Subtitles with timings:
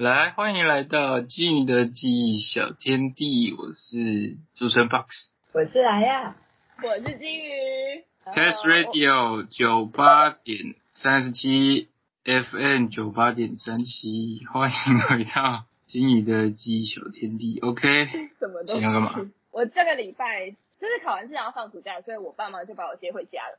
[0.00, 5.28] 来，欢迎来到金鱼的记忆小天地，我是主持人 Box。
[5.52, 6.36] 我是来呀，
[6.82, 8.02] 我是金鱼。
[8.24, 11.90] Test Radio 九八点三十七
[12.24, 17.60] ，FM 九八点三七，欢迎回到金鱼的记忆小天地。
[17.60, 18.06] OK，
[18.38, 19.30] 什么东今天要干嘛？
[19.52, 20.48] 我这个礼拜
[20.80, 23.58] 就是考完试然后放暑假，所以我爸妈就把我接回家了。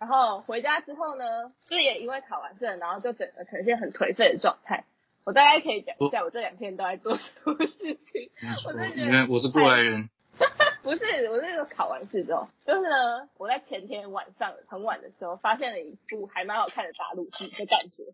[0.00, 4.82] 然后回家之后呢，就也因为考完试，然后就整个呈现很颓废的状态。
[5.26, 8.30] 我大概可以讲一下我这两天都在做什么事情。
[8.64, 10.08] 我真的觉得因为我是过来人，
[10.84, 18.04] 不是，我是说考完试之后，就是呢，我在前天晚上很晚的时候，发现了一部还蛮好看的大陆剧的感觉。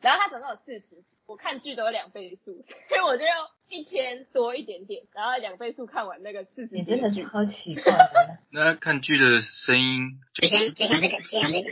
[0.00, 3.32] 然后它总共有四十集，我看剧都有两倍速， 所以我就用
[3.68, 6.90] 一天多一点点，然后两倍速看完那个四十你集。
[6.92, 8.38] 真的是超奇怪的。
[8.50, 11.70] 那看剧的声音就像就像这个，就像这个，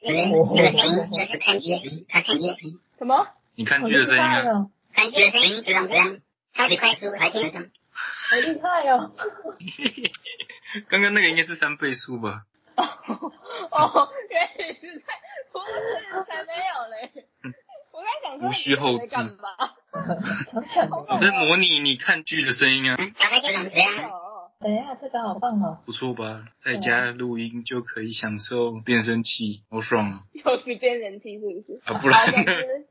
[0.00, 0.22] 那个
[0.54, 2.46] 那个声音就是看剧他看剧
[2.98, 3.26] 什么？
[3.58, 6.18] 你看好剧的声音啊，厉害哦，看剧的声音就像这样，
[6.54, 7.68] 超级快速，还听得懂。
[8.30, 9.10] 好厉害哦！
[10.88, 12.42] 刚刚那个应该是三倍速吧？
[12.76, 15.12] 哦，原来是在，
[15.50, 17.26] 不是才没有嘞。
[17.90, 19.36] 我刚想说无需后你在干置。
[21.08, 25.80] 我在模拟你看剧的声音啊，等一下，这个好棒哦！
[25.84, 26.44] 不错吧？
[26.62, 30.20] 在家录音就可以享受变声器，好爽啊！
[30.32, 31.80] 有时间人气是不是？
[31.86, 32.86] 啊不然好总之，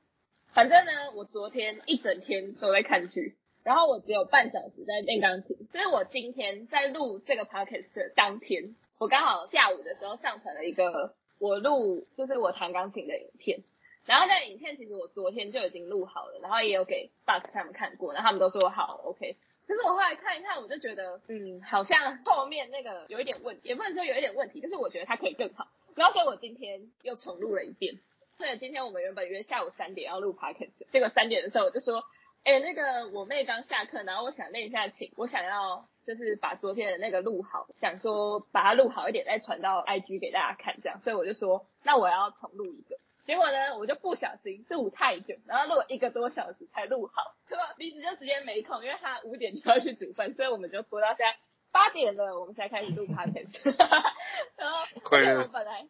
[0.58, 5.56] 反正呢，我昨天一整天都在看剧，然后我只有半小时在练钢琴。
[5.72, 13.60] 就是我今天在录这个 podcast 的当天，我刚好下午的时候上传了一个我录就是我弹钢琴的影片。
[14.08, 19.38] 然后那个影片其实我昨天就已经录好了，然后也有给 Box 他们看过，然后他们都说好 OK。
[19.68, 25.68] 可是我后来看一看，我就觉得，嗯，好像后面那个有一点问题，也不能说有一点问题，就是我觉得它可以更好。
[25.94, 28.00] 然后所以我今天又重录了一遍。
[28.38, 32.04] 所以今天我们原本约下午三点要录 podcast，结果三点的时候我就说，
[32.44, 41.02] 哎、那个我妹刚下课，然后我想练一下琴，我想要就是把昨天的那个录好，想说把它录好一点，再传到 IG 给大家看，这样。
[41.02, 42.96] 所以我就说，那我要重录一个。
[43.26, 47.74] 结果呢，我就不小心录太久，然后录了一个多小时才录好，对吧？
[47.76, 51.36] 鼻子就直接没空，因为他五点就要去煮饭，所以我们就拖到现在
[51.72, 53.50] 八点了，我们才开始录 podcast。
[54.56, 55.86] 然后，而且快乐我本来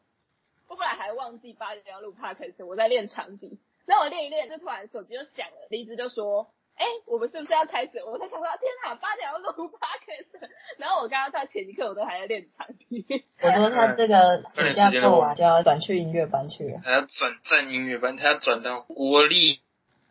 [0.67, 6.47] 我本来还忘记八点要录 podcast，我在练长笛，然后我练一练，就突然手机就响了，离子就说。
[6.77, 7.97] 哎，我们是不是要开始？
[8.03, 10.47] 我在想说，天哪，八点要录 podcast，
[10.77, 13.03] 然后我刚刚到前一刻我都还在练长笛。
[13.41, 19.59] 我说他这个暑假做完就要转去音乐班去了，还要转战音乐班，他要转到国立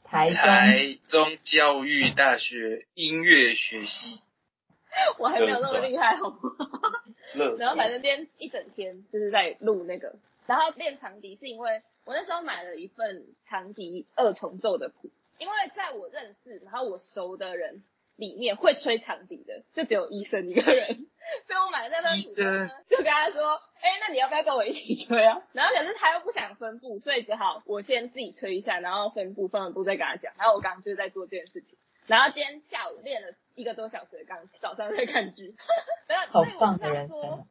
[0.03, 0.37] 台中。
[0.39, 4.19] 台中教育大学音乐学系。
[5.19, 6.37] 我还没有那么厉害，好吗？
[7.35, 17.83] 乐然后反正今天一整天就是在录那个，然后练长笛是因为我那时候买了一份长笛二重奏的谱，因为在我认识然后我熟的人
[18.17, 20.95] 里面会吹长笛的就只有医生一个人，
[21.47, 25.43] 所以我买了那份谱呢，就跟他说，哎、那你要不要跟我一起吹啊？
[25.53, 30.33] 然后可是他又不想分部，所以只好我先自己吹一下，然后分部分了部再跟他讲。
[30.39, 31.79] 然后我刚刚就是在做这件事情。
[32.07, 35.57] 然后今天下午练了一个多小时的钢琴，早上在看剧，
[36.07, 37.47] 然后好所以我棒的就要说人生，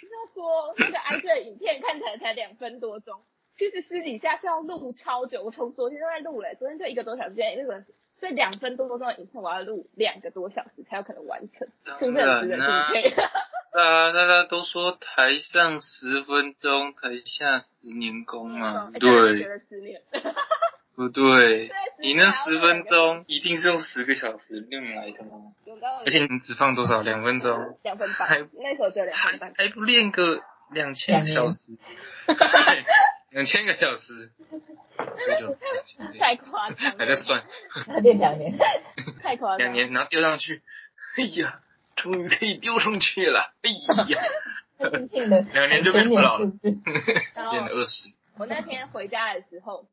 [0.00, 3.22] 就是要说那个 IG 的影片看起来才两分多钟，
[3.56, 5.42] 其实私底下是要录超久。
[5.42, 7.84] 我从昨天都在录嘞，昨天就一个多小时，今天一个
[8.18, 11.68] 所以两分多钟的影片我要录两个多小时才有可能完成，
[11.98, 13.10] 是不是很值得敬佩？
[13.72, 20.02] 啊，大家都说台上十分钟，台下十年功嘛，哎这样学对了十年，
[20.94, 21.68] 不对？
[22.00, 25.52] 你那十分钟一定是用十个小时练来的吗？
[26.04, 27.02] 而且你只放多少？
[27.02, 29.54] 两分钟，两分还半，那时候只有两还分半。
[29.56, 31.78] 还不练个两千个小时？
[33.30, 34.30] 两 千个小时？
[36.18, 37.42] 太夸张，还在算
[37.86, 38.52] 他练两年，
[39.22, 39.58] 太夸张。
[39.58, 40.62] 两年，然后丢上去，
[41.16, 41.60] 哎呀，
[41.96, 44.18] 终于可以丢上去了，哎呀，
[45.52, 46.76] 两年就变不老了数字。
[47.34, 48.10] 然后练了二十。
[48.38, 49.86] 我那天回家的时候，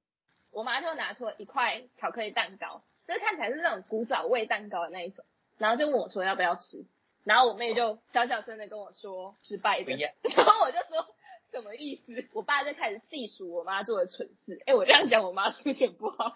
[0.51, 5.23] 我妈就拿出了一块巧克力蛋糕，就是看起来是那种古早味蛋糕的那一种，
[5.57, 6.85] 然后就问我说要不要吃，
[7.23, 9.93] 然后我妹就小小声的跟我说失败的，
[10.35, 11.05] 然后我就说
[11.51, 12.25] 什么意思？
[12.33, 16.35] 我爸就开始细数我妈做的蠢事，哎，我这样讲我妈数学不好，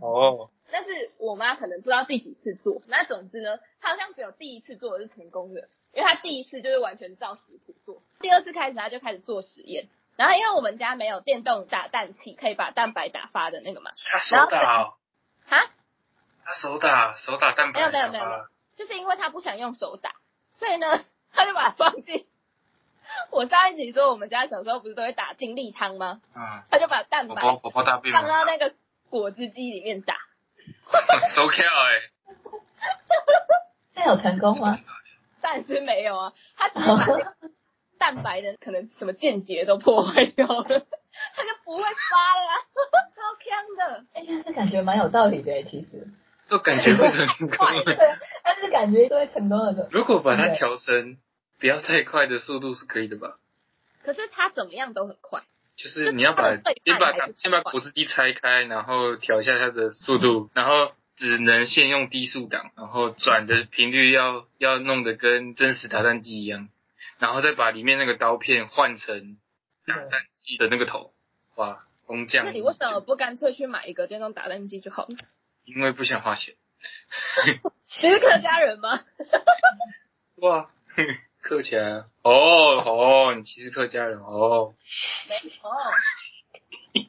[0.00, 9.88] 哦， 但是我妈可能不知道第几次做，那总之呢，她好像只有第一次做的是成功的，因为她第一次就是完全照食谱做，第二次开始她就开始做实验。
[10.18, 14.94] 然后因为我们家没有电动打蛋器，可以把蛋白打发的那个嘛，他手打哦，
[15.46, 15.70] 哈，
[16.44, 20.16] 他手打手打蛋白，没有没有没有没有，就是因为他不想用手打，
[20.52, 22.26] 所以呢，他就把它放进。
[23.30, 26.20] 我上一集说我们家小时候不是都会打精力汤吗？
[26.34, 28.74] 嗯，他就把蛋白放到那个
[29.08, 30.16] 果汁机里面打，
[31.32, 32.00] 收跳哎，
[33.94, 34.80] 这有成功吗？
[35.40, 37.34] 暂时没有啊，他只是把 那个
[37.98, 40.86] 蛋白的可能什么间接都破坏掉了，
[41.34, 42.54] 它就不会发了啊，
[43.14, 44.04] 超强的。
[44.14, 46.06] 哎呀，这感觉蛮有道理的其实。
[46.48, 47.48] 都感觉会成功
[48.42, 49.86] 但是感觉都会成功的。
[49.92, 51.18] 如果把它调成
[51.60, 53.36] 不要太快的速度是可以的吧？
[54.02, 55.42] 可是它怎么样都很快，
[55.76, 66.70] 就是你要把先把它先把果汁机拆开，然后调一下它的速度，然后只能先用低速档，然后转的频率要要弄得跟真实打蛋机一样，
[67.18, 69.38] 然后再把里面那个刀片换成
[69.86, 71.12] 打蛋机的那个头，
[71.56, 75.16] 哇，工匠那你为什么不干脆去买一个电动打蛋机就好了？
[75.64, 76.54] 因为不想花钱。
[78.02, 79.00] 你是客家人吗？
[80.36, 80.70] 哇，
[81.42, 84.74] 客起来了哦哦，你其实客家人哦，
[85.28, 85.70] 没哦。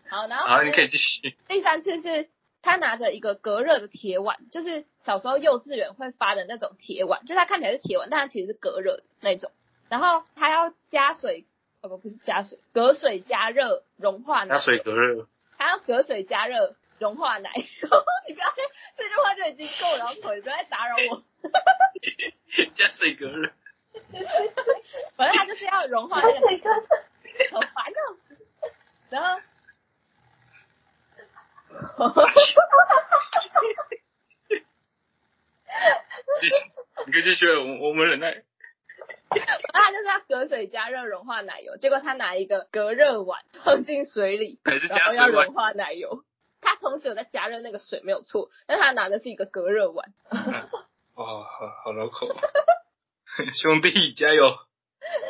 [0.09, 1.37] 好，然后好，你可以继续。
[1.47, 2.29] 第三次是
[2.63, 9.51] 他拿着一个隔热的铁碗，就是小时候幼稚园会发的那种铁碗，就是它看起来是铁碗，但它其实是隔热的那种。
[9.89, 11.45] 然后他要加水，
[11.81, 15.27] 呃不不是加水，隔水加热融化奶加，水隔热，
[15.57, 17.51] 还要隔水加热融化奶。
[17.55, 18.53] 你不要
[18.95, 21.23] 这句话就已经够了，口，你不要再打扰我。
[22.75, 23.51] 加水隔热。
[25.15, 26.69] 反正他就是要融化那个，
[27.51, 28.17] 好烦哦。
[29.09, 29.39] 然后。
[36.41, 36.55] 继续，
[37.05, 38.43] 你可以继续，我我们忍耐。
[39.35, 46.23] 然 后他就是要隔水加热融化奶油，结果他拿一个隔热碗放进水里，然后要融化奶油。
[46.61, 50.13] 他同时有在加热那个水没有错，但他拿的是一个隔热碗。
[51.15, 52.27] 哦，好好绕口，
[53.55, 54.53] 兄弟加油！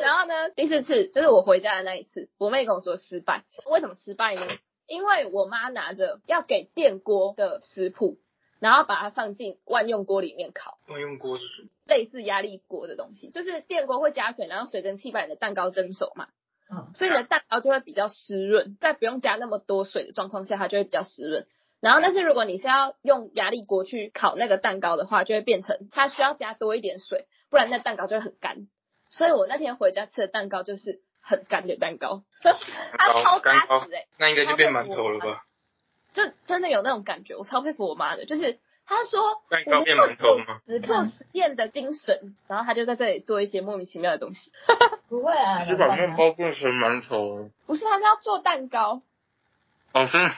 [0.02, 3.44] 然后呢，第四次就是我回家的那一次，我妹跟我说失败。
[3.66, 4.42] 为什么失败呢？
[4.86, 8.18] 因为我妈拿着要给电锅的食谱，
[8.60, 10.78] 然后把它放进万用锅里面烤。
[10.88, 11.68] 万用锅是什么？
[11.86, 16.28] 类似压力锅的东西，就是电锅会加水，然后水蒸气把你的蛋糕蒸熟嘛，
[16.70, 21.46] 嗯所以你的蛋糕就会比较湿润，在不用加那么多水的状况下，它就会比较湿润。
[21.80, 28.68] 然后，但是如果你是要用压力锅去烤那个蛋糕的话，就会变成它需要加多一点水，不然那蛋糕就会很干。
[29.08, 35.42] 所以我那天回家吃的蛋糕就是很干的蛋糕，它超扎干糕实哎、那应该就变馒头了吧？
[36.12, 40.60] 就真的有那种感觉，我超佩服我妈的，就是她说蛋糕变馒头吗？
[40.66, 44.52] 只做实验的精神，然后她就在这里做一些莫名其妙的东西。
[45.08, 47.50] 不会啊，是把面包变成馒头？
[47.66, 49.02] 不是，他们要做蛋糕，
[49.92, 50.18] 哦，是。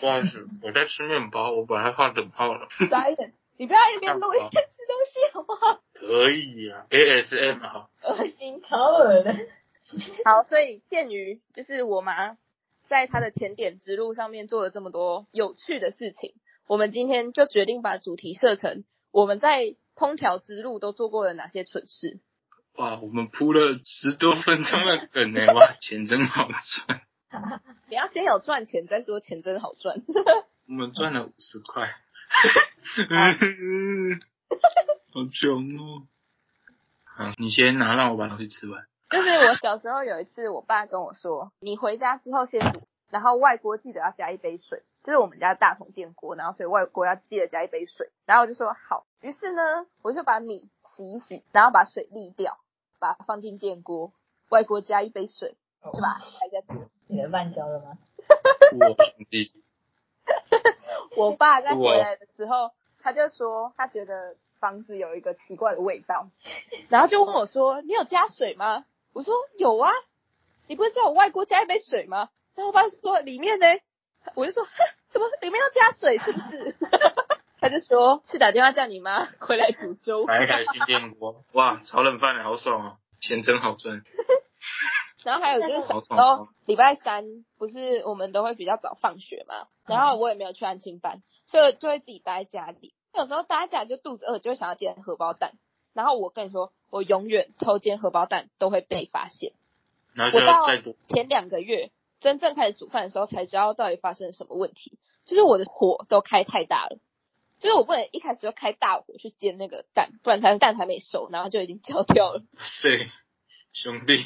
[0.00, 2.68] 不好意思，我在吃面包，我把它画等号了。
[2.88, 5.78] 傻一点，你不要一边录 一边吃东西好不好？
[5.92, 7.90] 可以呀、ASM 好。
[8.02, 8.62] 恶心。
[8.62, 9.34] 超恶的。
[10.24, 12.38] 好，所以鉴于就是我妈
[12.90, 16.34] 在他的前点之路上面做了这么多有趣的事情，
[16.66, 18.82] 我们今天就决定把主题设成
[19.12, 22.18] 我们在烹调之路都做过了哪些蠢事。
[22.74, 27.02] 哇，我们铺了十多分钟的梗呢，哇， 钱真好赚。
[27.88, 30.02] 你要先有赚钱再说，钱真好赚。
[30.66, 31.86] 我们赚了五十块，
[35.12, 36.08] 好穷哦。
[37.04, 38.84] 好，你先拿，让我把东西吃完。
[39.10, 42.80] 就是我小时候有一次，我爸跟我说，你回家之后先煮，
[43.10, 48.10] 然后外锅记得要加一杯水，就是我们家大桶电锅，然后所以外锅要记得加一杯水。
[48.24, 52.58] 然后我就说好，于是呢，我就把米洗一洗，然后把水沥掉，
[53.00, 54.12] 把它放进电锅，
[54.48, 55.56] 外锅加一杯水，
[55.92, 56.88] 就把它开下去。
[57.08, 57.98] 你的饭焦了吗？
[58.78, 59.50] 我兄弟，
[61.16, 62.70] 我爸在回来的时候，
[63.02, 66.28] 他就说他觉得房子有一个奇怪的味道，
[66.88, 69.90] 然后就问我说：“你有加水吗？”我说：“有啊，
[70.68, 73.66] 你不是叫我外锅加一杯水吗？”然后我爸说：“里面呢？”
[74.36, 74.70] 我就说：“哼，
[75.08, 76.18] 怎么里面要加水？
[76.18, 76.76] 是不是？”
[77.60, 80.24] 他就说：“去打电话叫你妈回来煮粥。
[80.24, 84.02] 买一台新电锅， 哇，炒冷饭好爽哦，钱真好赚。
[85.24, 87.24] ”然后还有就是小时候礼拜三
[87.58, 92.94] 不是我们都会比较早放学嘛，然后我也没有去安亲班，所以就会自己待在家里。
[93.12, 95.52] 有时候待在家里就肚子饿，就会想要煎荷包蛋。
[95.92, 99.52] 然后我跟你说，我永远偷煎荷包蛋都会被发现。
[100.14, 106.98] 然后我到要再多，前两个月真正开始煮饭的时候，才知道到底发生了什么问题，就是我的火都开太大了。
[107.60, 112.42] 就是我不能一开始就开大火去煎那个蛋，不然它蛋还没熟，然后就已经焦掉了。
[112.56, 113.06] 是，
[113.74, 114.24] 兄弟，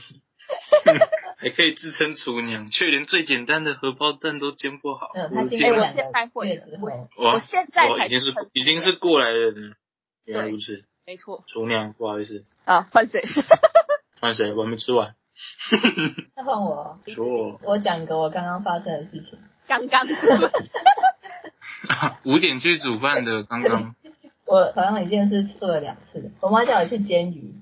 [1.36, 5.10] 还可以自称厨娘，却连最简单的荷包蛋都煎不好。
[5.34, 6.12] 他经过哎、我的天啊！
[6.12, 6.60] 现在会
[7.16, 9.76] 我现在才已经是成已经是过来人了，
[10.24, 10.86] 原来如此。
[11.06, 13.22] 没错厨娘，不好意思，啊，换谁。
[14.20, 14.54] 换谁？
[14.54, 15.14] 我还没吃完。
[16.34, 19.38] 那换我， 说，我讲一个我刚刚发生的事情。
[19.66, 20.06] 刚刚
[22.24, 23.94] 五点去煮饭的，刚刚
[24.46, 27.54] 我好像一件事做了两次，我妈叫我去煎鱼，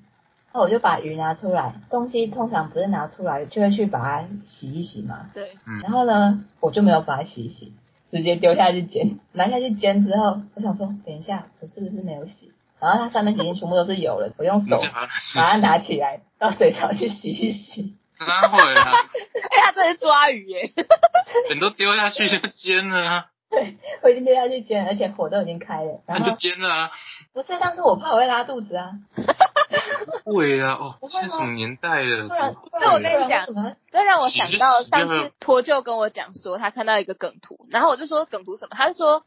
[0.53, 7.73] 那我就把鱼拿出来，东西通常不是拿出来就会去把它洗一洗嘛，对，嗯然后呢，我就没有把它洗一洗，
[8.11, 9.19] 直接丢下去煎。
[9.33, 12.52] 拿下去煎之后，我想说，等一下，我是不是没有洗？
[12.83, 17.95] 然后它上面已经全部都是油了，我用手把把它拿起来，到水槽去洗一洗。
[18.19, 20.71] 拉回来， 哎，他这是抓鱼耶，
[21.53, 26.01] 你都丢下去就煎了啊，对，我已经丢下去煎了，而且火都已经开了。
[26.07, 26.91] 那就然后煎了啊。
[27.33, 28.91] 不是，但是我怕我会拉肚子啊，
[30.23, 32.27] 会啊，哦，不会吗现在什么年代了？
[32.27, 33.45] 不然不不然那我跟你讲
[33.91, 38.75] 这让我想到上次脱臼跟我讲说他看到一个梗图，然后我就说梗图什么？
[38.77, 39.23] 他就说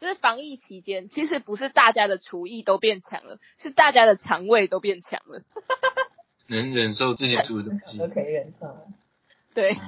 [0.00, 5.42] 就是防疫期间，其实不是大家的厨艺都变强了，是大家的肠胃都变强了。
[6.48, 8.06] 能忍受自己煮的东西都。
[8.08, 8.86] 可以忍受了。
[9.54, 9.78] 对，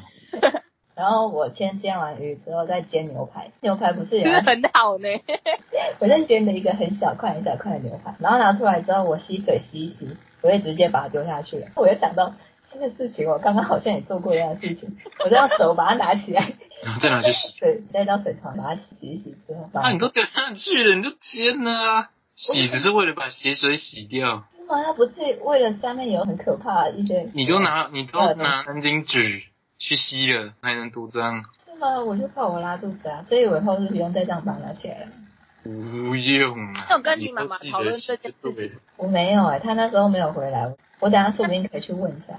[0.94, 5.08] 然后我先煎完鱼之后再煎牛排，牛排不是也很好呢。
[6.00, 11.66] 我先煎了一个很小块很小块的牛排，然后拿出来之后，我吸水吸一吸，我会直接把它丢下去了。
[11.74, 12.34] 我又想到
[12.78, 16.52] 这个事情，我刚刚好像也做过一样的事情，我就用手把它拿起来，
[16.84, 17.48] 然后再拿去洗。
[17.58, 22.10] 水再到水槽把它洗一洗之后，把它那你都丢下去了，你就煎了啊！
[22.34, 24.44] 洗只是为了把血水洗掉。
[24.58, 24.82] 是吗？
[24.84, 29.42] 它不是为了下面有很可怕的一些，你都拿你都拿餐巾纸
[29.78, 31.44] 去吸了，还能多脏？
[31.64, 32.00] 是吗？
[32.04, 35.06] 我就怕我拉肚子啊，所以我以后是不用再这样把它拿起来了。
[35.66, 36.86] 不用啊！
[36.88, 38.78] 那我跟你妈妈讨论这件就事情。
[38.96, 42.34] 我没有哎、他那时候没有回来，我等下说不定可以去问一下，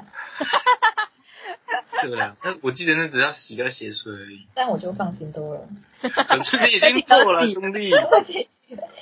[2.01, 4.47] 对啊，那我记得那只要洗掉血水而已。
[4.53, 5.61] 但我就放心多了。
[6.01, 7.91] 可是你已经做了，兄弟，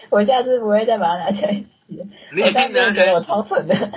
[0.09, 3.27] 我下次不会再把它拿起来洗你已经拿真的觉得我起来洗。
[3.27, 3.91] 超蠢的。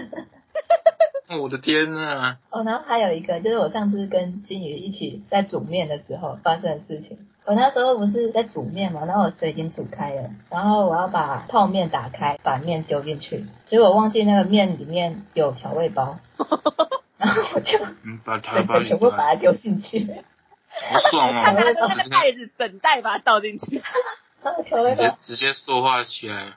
[1.37, 2.37] 我的天呐！
[2.51, 7.19] 哦，然后还有一个就是我上次跟金鱼一起在煮面的时候发生的事情。
[7.45, 16.19] 我那时候不是在煮面嘛，然后我水已经煮开了，然后我要把泡面打开，把面丢进去，结果忘记那个面里面有调味包，
[17.17, 20.07] 然后我就嗯，把它整个全部把它丢进去，
[20.91, 23.83] 好爽他拿那个袋子整袋把它倒进去，
[24.43, 26.53] 然后调味包直接直接塑化起来。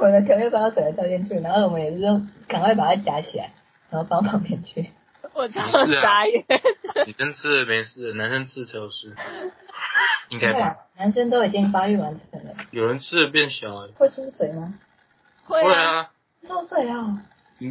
[0.00, 3.50] 我的调味包整个倒进去，然后我们也是用赶快把它夹起来，
[3.92, 4.88] 然后放旁边去。
[5.34, 6.44] 我超是啊傻眼。
[7.06, 9.14] 女生吃了没事，男生吃才有事。
[10.28, 13.88] 应该吧啊？，男生都已经发育完成了，有人吃了变小哎。
[13.96, 14.74] 会出水吗？
[15.44, 16.10] 会会啊，啊，
[16.42, 17.22] 缩水啊！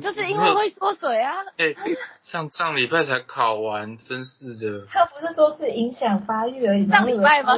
[0.01, 1.33] 就是因为会缩水啊。
[1.57, 1.75] 哎、
[2.21, 7.57] 上上礼拜才考完分试的，他不是说是影响发育而已，上礼拜吗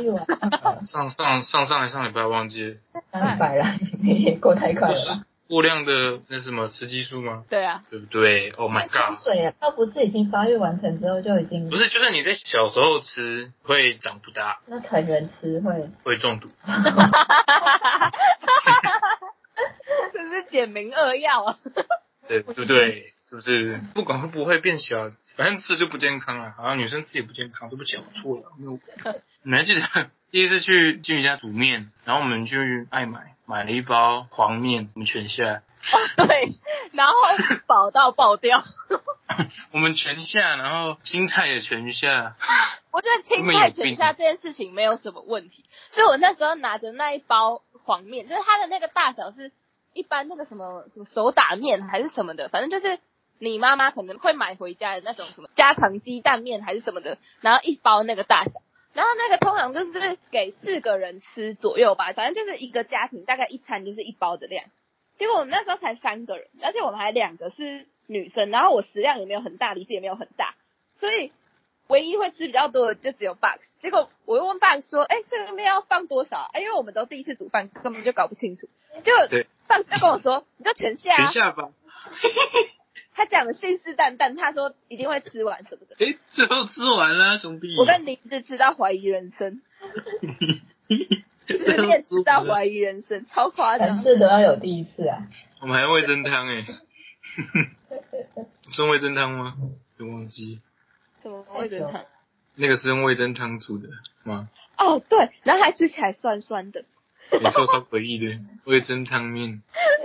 [0.85, 3.65] 上上上上上礼拜忘记了，上礼拜了，
[4.01, 5.25] 你 也过太快了吧？
[5.53, 7.43] 过量的那什么雌激素吗？
[7.47, 9.13] 对啊，对不对？Oh my god！
[9.23, 9.53] 水啊！
[9.59, 16.49] 他不是已经发育完成之后就已经不是，就是你在小时候吃会长不大，那成人吃会会中毒。
[20.11, 21.55] 这是简明扼要啊。
[22.27, 23.13] 对对不对？
[23.29, 23.79] 是不是？
[23.93, 26.51] 不管会不会变小，反正吃就不健康了。
[26.57, 28.51] 好像女生吃也不健康，对不起，我错了。
[28.57, 28.79] 没有
[29.43, 29.81] 你还记得
[30.31, 35.61] 第一次去金鱼家煮面，然后我们去爱买买了一包黄面，我们全下，
[35.93, 36.53] 哦，对，
[36.93, 37.13] 然后
[37.67, 38.63] 饱到爆掉。
[39.71, 42.35] 我们全下，然后青菜也全下。
[42.91, 49.51] 我觉得青菜全下这件事情没有什么问题，所以我那时候拿着那一包黄面，就是它的那个大小是
[49.93, 52.99] 一般那个什么什么手打面还是什么的，反正就是
[53.39, 58.61] 你妈妈可能会买回家的那种什么家常鸡蛋面还是什么的，然后一包那个大小。
[58.93, 64.65] 然后那个通常就是给四个人吃左右吧，反正就是一个家庭大概一餐就是一包的量。
[65.17, 70.55] 结果我们那时候才三个人，而且我们还两个是女生，然后我食量也没有很大，离子也没有很大，
[70.93, 71.31] 所以
[71.87, 73.59] 唯一会吃比较多的就只有 Box。
[73.79, 78.67] 结果我又问 Box 说：“哎、这个面要放多少啊？”因为我们都第一次煮饭，根本就搞不清楚。
[79.03, 81.29] 结果对 Box 就跟我说：“你就全下、啊。
[81.31, 81.69] 全下吧。”
[83.15, 85.95] 他讲的信誓旦旦，他说一定会吃完什么的。
[85.99, 87.75] 哎，最后吃完了，兄弟。
[87.77, 89.61] 我跟林子吃到怀疑人生，
[91.47, 94.03] 吃最后面吃到怀疑人生，超夸凡张。
[94.03, 95.27] 事都要有第一次啊！
[95.61, 96.65] 我们还有味增汤哎，
[98.69, 99.55] 是用味增汤吗？
[99.97, 100.59] 有忘记
[101.19, 102.05] 怎么味增汤？
[102.55, 103.89] 那个是用味增汤煮的
[104.23, 104.49] 吗？
[104.77, 106.85] 哦，对，然后还吃起来酸酸的，
[107.31, 109.61] 没错，超诡异的味增汤面。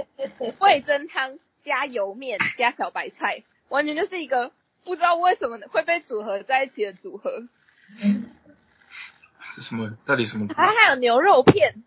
[0.60, 4.52] 味增汤加油面加小白菜，完全就是一个
[4.84, 7.42] 不知道为什么会被组合在一起的组合。
[9.40, 9.96] 是什么？
[10.04, 10.46] 到底什么？
[10.48, 11.82] 它还有牛肉片，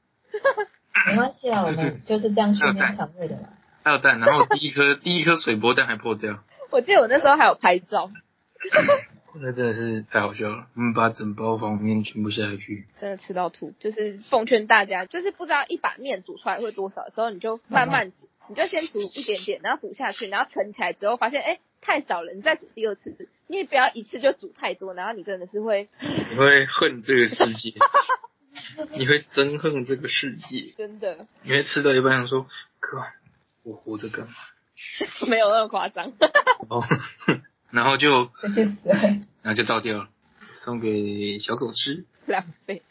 [1.07, 3.49] 没关系啊，我们就是这样训练肠胃的嘛。
[3.83, 6.43] 还有蛋，然后第一颗 第一颗水波蛋还破掉。
[6.69, 8.11] 我记得我那时候还有拍照，
[9.41, 13.73] 那真的是太好笑了，我们把整包方便面全部下去，真的吃到吐。
[13.79, 23.29] 就是奉劝大家，就是不知道一把面煮出来会多少的时候，你就慢慢煮，你就先煮一点点，然后补下去，然后盛起来之后发现哎太少了，你再煮第二次。
[23.47, 25.89] 你也不要一次就煮太多，然后你真的是会
[26.31, 27.73] 你会恨这个世界，
[28.97, 32.47] 你会憎恨这个世界， 真的你会吃到一半想说，
[32.79, 33.03] 哥，
[33.63, 34.33] 我活着干嘛？
[35.27, 36.13] 没有那么夸张。
[36.69, 36.83] 哦，
[37.71, 38.31] 然后就。
[39.43, 40.09] 然后就倒掉了，
[40.53, 42.05] 送给小狗吃。
[42.31, 42.81] 浪费。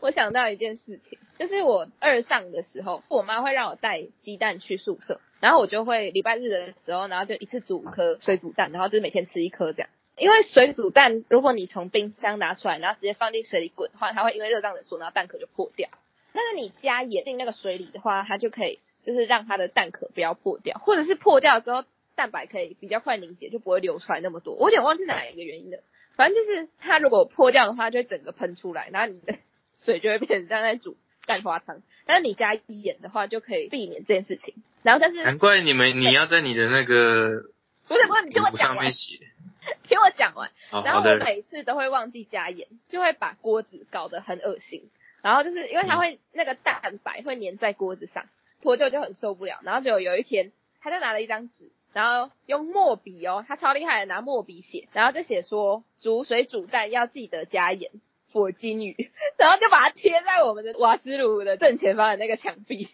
[0.00, 9.88] 我想到一件事情，就是我二上的时候，我妈会让我带鸡蛋去宿舍，然后我就会礼拜日的时候，然后就一次煮五颗水煮蛋，然后就是每天吃一颗这样。
[10.16, 15.88] 因为水煮蛋，如果你从冰箱拿出来，然后直接放进水里滚的话，它会因为热胀冷缩，然后蛋壳就破掉。
[16.32, 21.84] 但是你加盐进那个水里的话，它就可以就是让它的蛋壳不要破掉，或者是破掉之后
[22.16, 24.54] 蛋白可以比较快凝结，就不会流出来那么多。
[24.54, 25.78] 我有点忘记哪一个原因了。
[26.18, 29.38] 反正就是它如果破掉的话，就会整个喷出来，然后你的
[29.76, 30.96] 水就会变成像在煮
[31.26, 31.80] 蛋花汤。
[32.06, 34.54] 但是你加盐的话，就可以避免这件事情。
[34.82, 37.44] 然后但是难怪你们你要在你的那个
[37.86, 38.92] 不是不是，你听我讲完。
[39.86, 40.50] 听我讲完。
[40.72, 44.90] 哦，然后我，每次都会忘记加盐，就会把锅子搞得很恶心。
[45.22, 48.26] 然后就是因为它会那个蛋白会粘在锅子上，
[48.60, 49.60] 脱臼就很受不了。
[49.62, 57.90] 然后就有一天，他就拿了一张纸，然后用墨笔哦，他超厉害的，拿墨笔写，然后就写说煮水煮蛋要记得加盐。
[58.30, 62.90] 佛金鱼，然后就把它贴在我们的瓦斯炉的正前方的那个墙壁。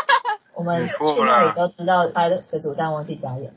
[0.56, 3.52] 我们去那里都知道他的水煮蛋忘记加盐，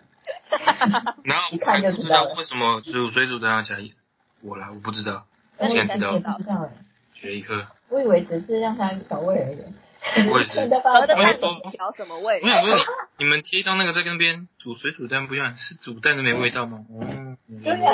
[1.23, 3.95] 然后一看就知知道为什么煮水煮蛋要加盐，
[4.43, 5.25] 我啦，我不知道，
[5.57, 6.71] 但是现在知道也不知道哎，
[7.15, 7.65] 学一课。
[7.89, 9.57] 我以为只是让它调味而已。
[10.31, 12.49] 我也是 我也是蛋调什么味我？
[12.49, 12.81] 想问你
[13.19, 16.85] 你们贴一张那个在那边煮水煮蛋不一样，是煮蛋都没味道吗？
[16.89, 17.93] 哦， 对呀，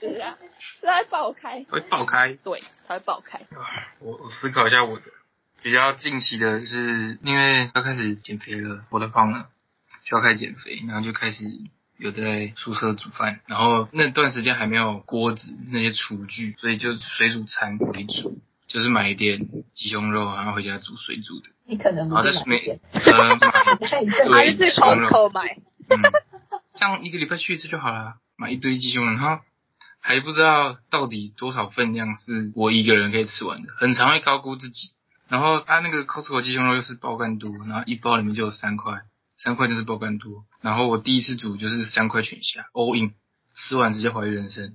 [0.00, 1.64] 是啊，是在爆开。
[1.68, 2.34] 会爆开。
[2.34, 3.40] 对，它会爆开。
[3.98, 5.02] 我我思考一下我的
[5.62, 9.48] 比较近期的是，因为要开始减肥了，我的胖了，
[10.04, 11.44] 需要开始减肥，然后就开始
[11.96, 18.38] 有在宿舍煮饭，然后那段时间还没有锅子那些厨具，所以就水煮餐为主，
[18.74, 25.42] 就是买一点鸡胸肉，然后回家煮水煮的，你可能不是买一点， 还对是去鸡胸肉买。
[25.88, 26.02] 嗯，
[26.74, 29.44] 这样一个礼拜去一次就好了，买一堆鸡胸肉，然后
[30.00, 34.88] 还不知道到底多少分量是我一个人可以吃完的，很常会高估自己。
[35.28, 39.02] 然后它、那个 Costco 鸡胸肉又是爆干多，然后一包里面就有三块，
[39.36, 40.44] 三块就是爆干多。
[40.60, 43.14] 然后我第一次煮就是三块全下 all in，
[43.54, 44.74] 吃完直接怀疑人生。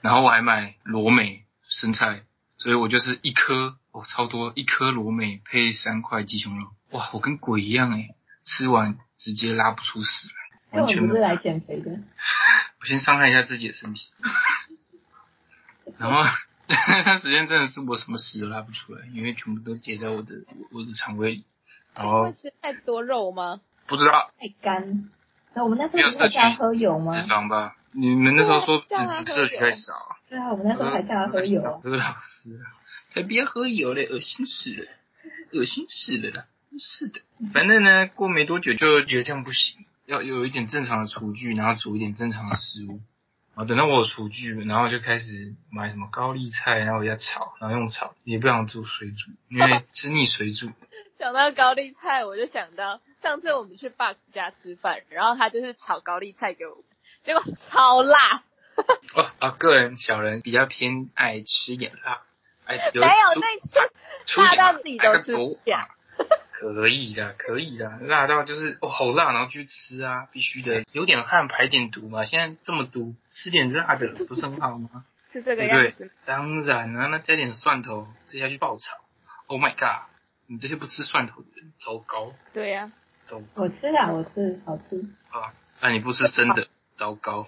[0.00, 2.24] 然后我还买罗美生菜，
[2.58, 8.14] 所以我就是一颗哦超多，一颗罗美配三块鸡胸肉，哇，我跟鬼一样诶，
[8.44, 10.28] 吃完直接拉不出屎
[10.72, 11.90] 来，根完全不是来减肥的。
[12.80, 14.10] 我先伤害一下自己的身体，
[15.98, 16.22] 然后
[16.68, 20.34] 那段 时间真的是我什么屎都拉不出来，因为全部都结在我的
[20.72, 21.44] 我的肠胃里，
[21.94, 23.60] 然后会吃太多肉吗？
[23.86, 25.10] 不知道太干。
[25.54, 27.26] 那我们那时候不是叫他喝油吗脂？
[27.28, 27.76] 肪吧？
[27.96, 29.94] 你们那时候说对啊叫他脂质摄取太少，
[30.28, 31.80] 对啊，我们那时候还叫他喝油啊。
[31.82, 32.60] 何老师，
[33.08, 34.86] 才不要喝油嘞，恶心死了，
[35.52, 36.46] 恶心死了啦！
[36.78, 37.20] 是的，
[37.54, 43.00] 反正呢，过没多久就觉得这样不行，要有一点正常的厨具，然后煮一点正常的食物。
[43.54, 50.70] 啊等到我有厨具，然后就开始买什么高丽菜，然后回家炒，然后用炒，也不想煮水煮，因为吃腻水煮。
[51.18, 56.84] 讲到高丽菜，我就想到上次我们去 Box 家吃饭，然后他就是炒高丽菜给我们，
[57.26, 58.44] 结果超辣，
[59.14, 62.22] 哦啊，个人小人比较偏爱吃一点辣，
[62.66, 65.88] 哎，有没有那次辣到自己都吃来个头不下。
[66.58, 72.24] 可以的，可以的，辣到就是哦，好辣，然后去吃啊，必须的，有点汗排点毒嘛。
[72.24, 75.04] 现在这么毒，吃点辣的不是很好吗？
[75.32, 76.10] 是这个对样子。
[76.24, 78.96] 当然了、那加点蒜头，再下去爆炒。
[79.48, 80.08] Oh my god！
[80.46, 82.92] 你这些不吃蒜头的人，糟糕，对呀、
[83.26, 85.00] 糟糕我吃啊，我吃，好吃。
[85.30, 85.52] 啊！
[85.80, 87.46] 那你不吃生的，糟糕。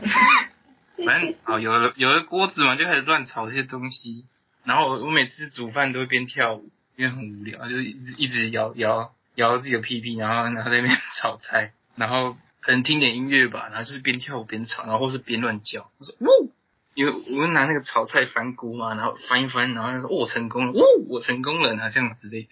[1.06, 4.26] 反正啊，有了有了锅子嘛，就开始乱炒这些东西。
[4.64, 15.90] 然后我我每次煮饭都会边跳舞，因为很无聊，就一直一直摇摇摇自己的屁屁，然后 然后在那边炒菜，然后可能听点音乐吧，然后就是边跳舞边炒，然后或是边乱叫。
[15.98, 16.52] 我说呜，
[16.94, 22.48] 因为我会拿那个炒菜翻锅嘛，然后翻一翻，然后说哦我成功了，呜我成功了然后这样之类的。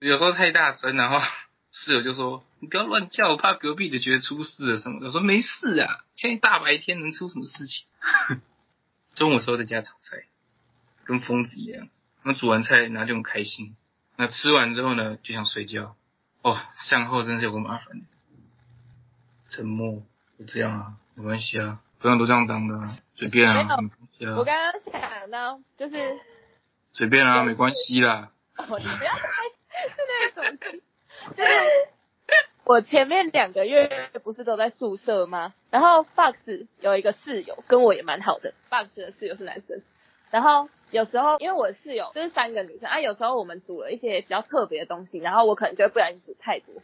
[0.00, 1.20] 有时候太大声，然后
[1.72, 7.86] 室友就说：“你不要乱叫，我怕隔壁的觉得出事了什么的。”我说：“没事啊，现在大白天能出什么事情？”
[9.14, 10.24] 中午时候在家炒菜，
[11.04, 11.88] 跟疯子一样。
[12.22, 13.74] 那煮完菜，然后就很开心。
[14.16, 15.96] 那吃完之后呢，就想睡觉。
[16.42, 18.06] 哦，善后真是有个麻烦的。
[19.48, 20.04] 沉默，
[20.38, 26.20] 就这样啊，没关系啊，不用都这样当的、啊，随便啊，没关系啊我刚刚想到就是，
[26.92, 28.30] 随便啊，没关系啦。
[28.56, 29.22] 哦，你不要再
[30.36, 30.58] 那种，
[31.36, 31.50] 就是
[32.64, 35.52] 我前面两个月不是都在宿舍吗？
[35.70, 39.82] 然后 Box 有一个室友跟我也蛮好的，Box 的室友是男生，
[40.30, 46.74] 然后有时候因为我室友就是三个女生啊，有时候我们煮了一些比较特别的东西，然后我可能就会不小心煮太多，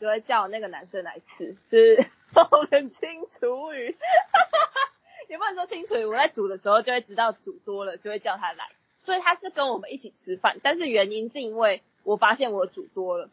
[0.00, 3.94] 就会叫那个男生来吃，就是 我们清厨余，
[5.28, 8.70] 也不能说清楚，我在煮的时候就会知道煮多了，就会叫他来，
[9.02, 13.28] 所以他是跟我们一起吃饭，但是原因是因为我发现我煮多了，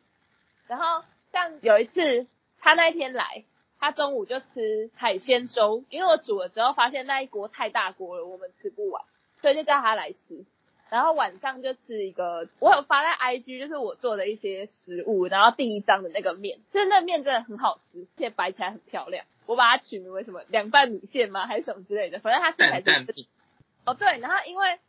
[0.68, 2.28] 然后像有一次
[2.62, 3.44] 他那一天来，
[3.80, 9.04] 他中午就吃海鲜粥，因为我煮了之后发现那一锅太大锅了，我们吃不完，
[9.40, 10.46] 所以就叫他来吃。
[10.90, 19.26] 然后晚上就吃一个，我有发在 IG，就是我做的一些食物，然后第一张的那个面，就是那面真的很好吃，而且摆起来很漂亮。
[19.48, 21.48] 我把它取名为什么凉拌米线吗？
[21.48, 23.26] 还是什么之类的，反正它吃起来就是
[23.86, 24.80] 哦，对，然后因为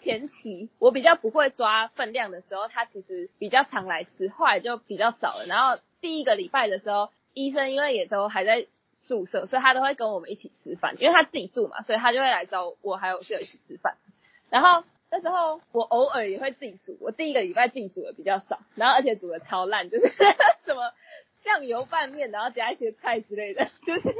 [0.00, 5.46] 前期我比较不会抓分量的时候，他其实比较常来吃，后来就比较少了。
[5.46, 13.96] 然后第一个礼拜的时候，医生因为也都还在宿舍，所以他都会跟我们一起吃饭，因为他自己住嘛，所以他就会来找我还有室友一起吃饭。
[14.50, 20.06] 然后那时候我偶尔也会自己煮，我第一个礼拜自己煮的比较少，然后而且煮的超烂，就是
[20.64, 20.92] 什么
[21.42, 24.14] 酱油拌面，然后加一些菜之类的，就是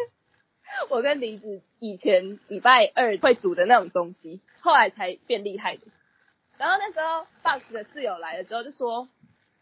[0.88, 5.82] 我跟梨子以前礼拜二会煮的那种东西，后来才变厉害的。
[6.58, 9.08] 然后那时候 Box 的室友来了之后就说：“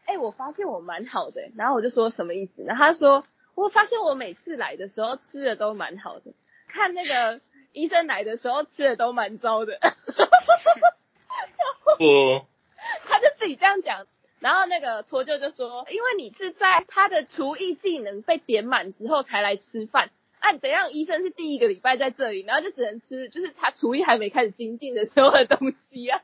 [0.06, 2.62] 哎、我发现我蛮好的、然后我就说什么意思？
[2.64, 6.32] 然后他说：“我发现我每次来的时候吃的都蛮好的，
[6.68, 7.40] 看那个
[7.72, 9.78] 医生来的时候吃的都蛮糟的。
[11.98, 12.46] ”我
[13.08, 14.06] 他就自己这样讲。
[14.40, 20.10] 然后那个脱臼就说：“因为你是在他的厨艺技能被点满之后才来吃饭，
[20.42, 20.92] 按、怎样？
[20.92, 26.20] 医生是第一个礼拜在这里，然后就只能吃就是他厨艺还没开始精进的时候的东西啊。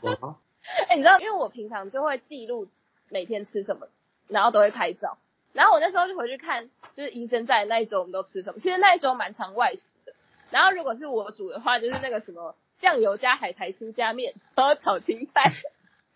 [0.00, 0.38] 我
[0.88, 2.68] 哎、你知道，因为我平常就会记录
[3.08, 3.86] 每天吃什么，
[4.28, 5.18] 然后都会拍照。
[5.52, 8.60] 然后我那时候就回去看，就是医生在那一周我们都吃什么。
[8.60, 10.12] 其实那一周蛮常外食的。
[10.50, 15.52] 然后如果是我煮的话，就是那个什么酱油加海苔酥加面，然后炒青菜，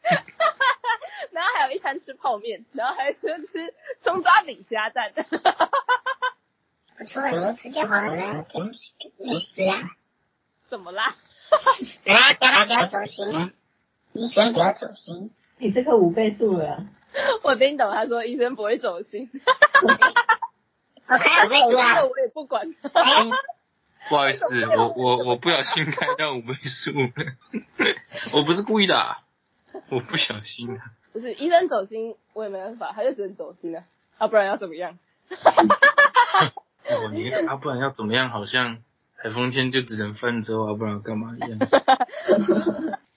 [1.31, 5.12] 然后还有一餐吃泡面，然后还吃吃葱抓饼加蛋。
[6.98, 8.46] 不错，你吃就好了，
[9.18, 9.90] 没事啊。
[10.68, 11.14] 怎么啦？
[12.06, 13.50] 啊，叫他不要走心啊，
[14.12, 15.30] 医生不要走心。
[15.59, 16.87] 你这个五倍数了啊，
[17.42, 19.30] 我听懂他说医生不会走心，
[21.06, 22.09] 我看有没有这啊个？
[22.09, 22.66] 我也不管。
[22.92, 23.02] 哎
[24.09, 24.44] 不好意思，
[24.76, 27.11] 我我我不小心开到五倍数了，
[28.35, 29.18] 我不是故意的、啊，
[29.90, 30.80] 我不小心的、
[31.12, 33.82] 不是医生走心，我也没办法，他就只能走心了，
[34.18, 34.96] 啊，不然要怎么样？
[36.88, 38.31] 哦，你那个啊，不然要怎么样？
[38.31, 38.79] 好像
[39.16, 41.59] 台风天就只能泛舟啊，不然干嘛一样。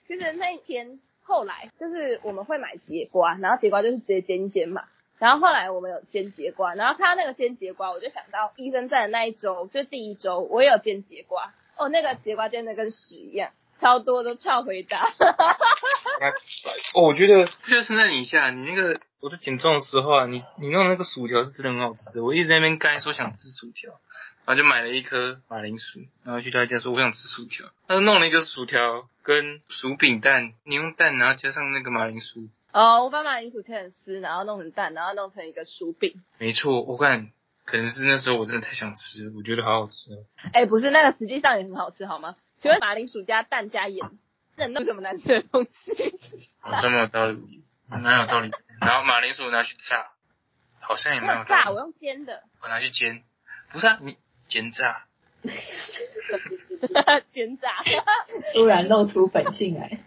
[0.06, 4.84] 其 实那一天后来就是我们会买节瓜，然后节瓜就是直接煎煎嘛。
[5.18, 15.12] 然后后来我们有煎节瓜，然后看到那个煎节瓜，我就想到医生在的那一周，就第一周我也有煎节瓜，哦，那个节瓜煎的跟屎一样，超多都超回答。
[16.94, 22.20] 哦，我觉得不需要称赞你一下，你那个我在减重的时候啊，你你弄那个薯条是真的很好吃。
[22.20, 23.90] 我一直在那边干说想吃薯条，
[24.44, 36.22] 然后就买了一颗马铃薯，然后去他家说我想吃薯条，他就弄了一个薯条跟薯饼蛋，你用蛋然后加上那个马铃薯，哦，我把马铃薯切成丝，然后弄成蛋，然后弄成一个薯饼。
[36.38, 37.30] 没错，我看
[37.64, 40.18] 可能是那时候我真的太想吃，我觉得好好吃哦。
[40.52, 42.36] 哎，不是那个，实际上也很好吃，好吗？
[42.60, 44.06] 请问马铃薯加蛋加盐，
[44.56, 46.12] 能弄什么难吃的东西？
[46.60, 48.50] 好像没有道理，蛮有道理。
[48.82, 50.10] 然后马铃薯拿去炸，
[50.78, 51.78] 好像也没有有炸，我。
[51.78, 53.22] 用煎的，我拿去煎，
[53.72, 54.18] 不是啊，你
[54.48, 55.06] 煎炸。
[57.32, 57.82] 煎炸。
[58.52, 59.98] 突然露出本性来。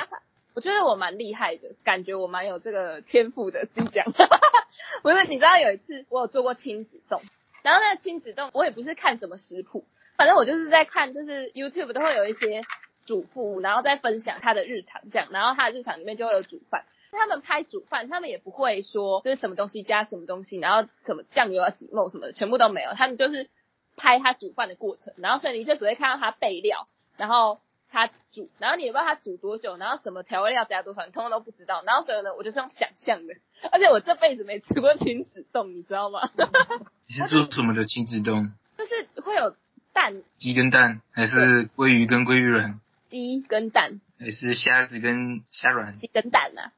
[0.54, 3.64] 我觉得我蛮厉害的，感觉我蛮有这个天赋的。
[3.64, 4.04] 自己讲，
[5.02, 5.24] 不是？
[5.28, 7.22] 你知道有一次我有做过亲子冻，
[7.62, 9.86] 然后那个亲子冻我也不是看什么食谱，
[10.22, 12.62] 反正我就是在看，就是 YouTube 都会有一些
[13.04, 16.84] 主妇，然后再分享她的日常这样，然后她的日常里面就会有煮饭。
[17.10, 22.92] 他们拍煮饭，他们也不会说就是什么东西加什么东西，然后什么酱油啊几沫什么的，全部都没有。
[22.92, 23.50] 他们就是
[23.96, 27.58] 拍他煮饭的过程，然后所以你就只会看到他备料，然后
[27.90, 31.82] 他煮，然后你也不知道他煮多久，然后什么调味料加多少，你通通都不知道。
[31.84, 33.34] 然后所以呢，我就是用想象的，
[33.72, 36.20] 而且我这辈子没吃过亲子冻，你知道吗？
[37.08, 38.52] 你是做什么的亲子冻？
[38.78, 39.54] 就是会有
[39.92, 45.98] 蛋、鸡跟蛋，还是鲑鱼跟鲑鱼卵，鸡跟蛋、还是虾子跟虾卵？
[46.00, 46.72] 鸡跟蛋啊。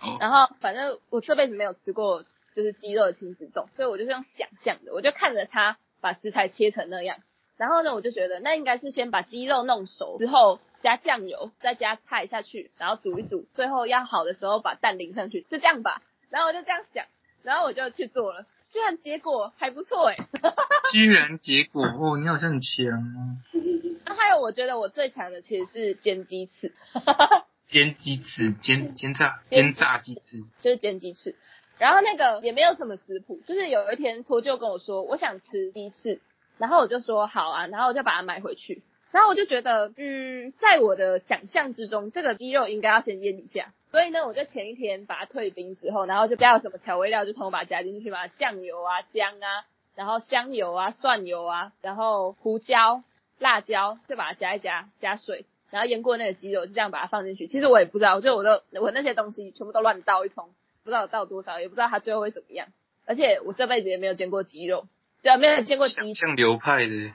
[0.00, 7.18] 哦，然后反正我这辈子没有吃过就是鸡肉的亲子冻，所以我就是用想象的，我就看着他把食材切成那样，
[7.56, 16.02] 然后呢，我就觉得那应该是先把鸡肉弄熟之后加酱油，再加菜下去，然后煮一煮，最后要好的时候把蛋淋上去，就这样吧。
[16.28, 17.06] 然后我就这样想，
[17.42, 20.16] 然后我就去做了，居然结果还不错哎。
[20.92, 23.36] 居然结果哦，你好像很强哦。
[24.04, 26.72] 那还有，我觉得我最强的其实是煎鸡翅，
[27.66, 31.34] 煎鸡翅，煎煎炸煎炸鸡翅，就是煎鸡翅。
[31.78, 36.20] 然后那个也没有什么食谱，就是有一天托就跟我说，我想吃鸡翅，
[36.58, 38.82] 然后我就说好啊，然后我就把它买回去。
[39.12, 43.72] 然后我就觉得，嗯，在我的想象之中，这个鸡肉应该要先腌一下。
[43.90, 49.64] 所以呢，我就前一天把它退冰之后，然后就加了什么调味料，就从把它加进去嘛，酱油啊、姜啊，
[49.94, 53.02] 然后香油啊、蒜油啊，然后胡椒、
[53.38, 57.46] 辣椒，就把它加一加，加水，然后腌过那个鸡肉，就这样把它放进去。
[57.46, 60.50] 其实我也不知道，就我都我那些东西全部都乱倒一通，
[60.84, 62.66] 不知道倒多少，也不知道它最后会怎么样。
[63.06, 64.86] 而且我这辈子也没有煎过鸡肉，
[65.22, 66.12] 对啊，没有煎过鸡。
[66.12, 67.12] 像流派的。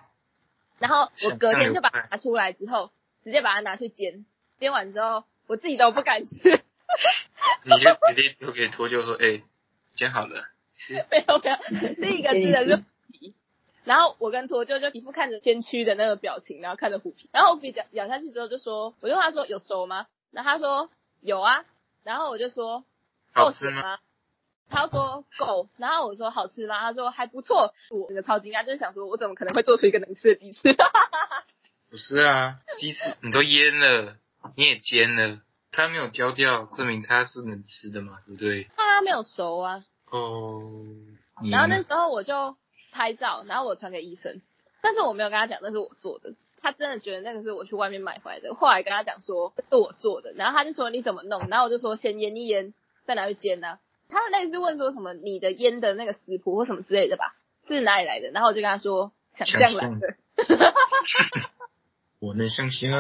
[0.82, 2.91] 然后我隔天就把它拿出来之后，
[3.24, 4.26] 直接把它拿去煎，
[4.60, 6.34] 煎完之后我自己都不敢吃。
[7.63, 7.78] 你就
[8.10, 9.44] 直接丢给脱臼说，哎，
[9.96, 10.44] 煎好了，
[10.76, 10.96] 吃。
[11.12, 11.52] 没有没
[11.88, 13.36] 有，第一个吃的是皮，
[13.86, 20.08] 然后我跟托就就一副看着先驱的那个表情，然后看着虎皮，然后虎皮咬咬下去之后就说，我就问他说有熟吗？
[20.32, 20.89] 然后他说
[21.22, 21.63] 有啊，
[22.04, 22.84] 然后我就说
[23.34, 24.00] 够吃吗？
[24.72, 26.80] 他说够，然后我说好吃吗？
[26.80, 30.76] 他说还不错，我那个超惊讶，就是想说我怎么可能会做出一个能吃的鸡翅？
[31.92, 34.16] 不是啊，鸡翅你都腌了，
[34.56, 38.68] 你也煎了，它没有焦掉，证明它是能吃的嘛，对不对？
[38.78, 39.84] 它没有熟啊。
[40.10, 40.86] 哦。
[41.50, 42.56] 然后那时候我就
[42.92, 44.42] 拍照，然后我传给医生，
[44.82, 48.54] 但是我没有跟他讲那是我做的，他真的觉得那个是我去外面买回来的。
[48.56, 51.48] 后来跟他讲说是我做的，然后他就说你怎么弄？
[51.50, 52.74] 然后我就说先腌一腌，
[53.06, 53.80] 再拿去煎呢。
[54.12, 57.36] 他类似问说什么你的烟的那个食谱或什么之类的吧，
[57.67, 58.30] 是哪里来的？
[58.32, 60.15] 然后我就跟他说想象来的。
[62.19, 62.91] 我能想象。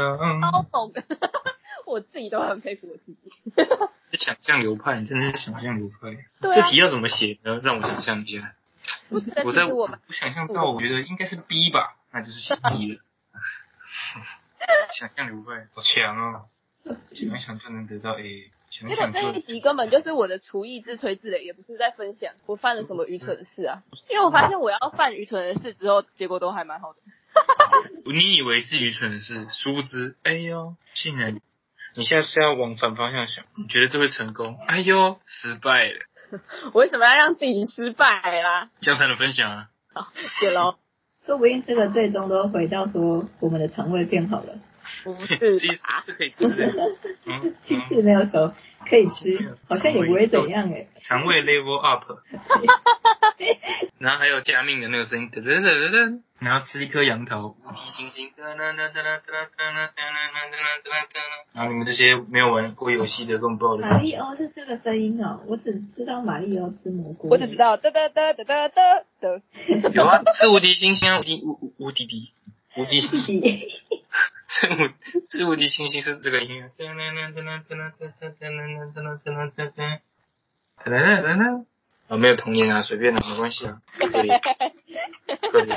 [0.41, 0.93] 超懂，
[1.85, 3.31] 我自己都很佩服我自己。
[4.17, 6.17] 想象流派，你真的是想象流派。
[6.41, 7.59] 对这题要怎么写呢？
[7.63, 8.55] 让我想象一下。
[9.09, 9.19] 我
[9.53, 12.99] 在我想象到，我觉得应该是 B 吧，那就是写 B 了。
[14.97, 16.45] 想象流派好强哦，
[17.13, 18.51] 想一想就能得到 A。
[18.71, 23.83] 结果这一集根本就是我的厨艺自吹自擂，也不是在分享我犯了什么愚蠢的事啊。
[24.09, 26.99] 因为我发现我要犯愚蠢的事之后，结果都还蛮好的。
[28.11, 31.41] 你以为是愚蠢的事，殊不知，哎呦，竟然！
[31.93, 34.57] 你现在是要往反方向想，你觉得这会成功？
[34.67, 35.99] 哎呦，失败了。
[36.73, 38.69] 我为什么要让自己失败啦？
[38.79, 39.67] 这样才能分享啊。
[39.93, 40.07] 好，
[40.39, 40.75] 谢喽。
[41.25, 44.55] 说不定这个最终都回到说，我们的肠胃变好了。
[45.03, 46.71] 不是，鸡翅是可以吃的，
[47.63, 48.53] 鸡翅没有熟，
[48.87, 50.87] 可以吃，好像也不会怎样哎。
[51.01, 52.03] 肠胃 level up，
[53.99, 58.31] 然后还有加命的那个声音，噔噔噔噔噔然后吃一颗羊头，无敌星星，
[61.53, 63.87] 然后你们这些没有玩过游戏的，更不要了。
[63.87, 69.29] 马里奥是这个声音哦，我只知道马里奥吃蘑菇，我只知道哒哒哒哒哒哒。
[69.93, 72.31] 有啊，吃无敌星星，无敌无无无敌，
[72.75, 73.41] 无敌星星。
[74.51, 74.75] 是无
[75.29, 76.69] 是无敌星星是这个音乐。
[76.77, 80.01] 噔噔噔噔噔噔噔噔噔噔噔噔噔噔噔噔
[80.83, 82.17] 噔噔噔。
[82.17, 84.27] 没有童年啊，随便的，没关系啊，可以，
[85.49, 85.69] 可以。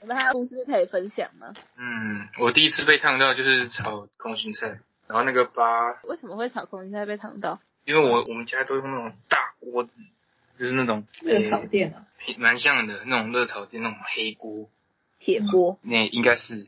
[0.00, 1.54] 我们还有故事可以分享吗？
[1.78, 5.94] 嗯，我第一次被烫到就是炒空心菜，然后那个疤。
[6.02, 7.58] 为什么会炒空心菜被烫到？
[7.86, 10.02] 因为我我们家都用那种大锅子，
[10.58, 12.04] 就是那种热炒店啊，
[12.36, 14.68] 蛮像的那种热炒店那种黑锅，
[15.18, 16.66] 铁锅，那应该是。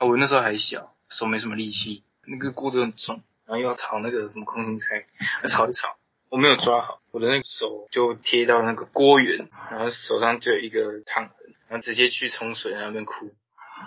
[0.00, 5.06] 我那时候还小，手没什么力气，那个锅子很重，然后又要炒那个什么空心菜，
[5.48, 5.96] 炒一炒，
[6.28, 13.32] 我没有抓好，我的那个手就贴到那个锅缘，然后手上就有一个烫痕，然后直接去冲水那边哭，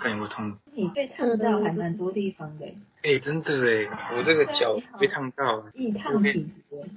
[0.02, 0.58] 看有没有痛。
[0.74, 2.66] 你被烫到还蛮多地方的。
[3.04, 6.34] 哎，真的哎，我这个脚被烫到，易烫体
[6.70, 6.90] 质。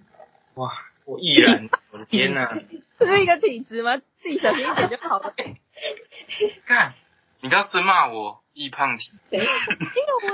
[0.55, 0.70] 哇，
[1.05, 2.59] 我毅然，我的天哪！
[2.99, 3.96] 这是一个体质吗？
[3.96, 5.33] 自己小心一点就好了。
[6.66, 6.94] 看，
[7.40, 9.19] 你刚是骂我易胖体？
[9.31, 10.33] 没有啊。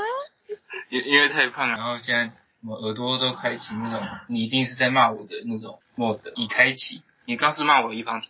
[0.90, 2.32] 因因为太胖了，然后现在
[2.64, 7.02] 我耳朵都开启那种，你一定是在骂我的那种 mode 已开启。
[7.24, 8.28] 你刚是骂我易胖体？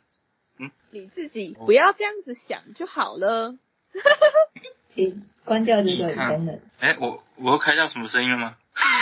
[0.59, 3.57] 嗯，你自己不要这样子想就好了。
[4.95, 6.61] 你关掉这个功能。
[6.81, 8.57] 哎，我我开到什么声音了吗？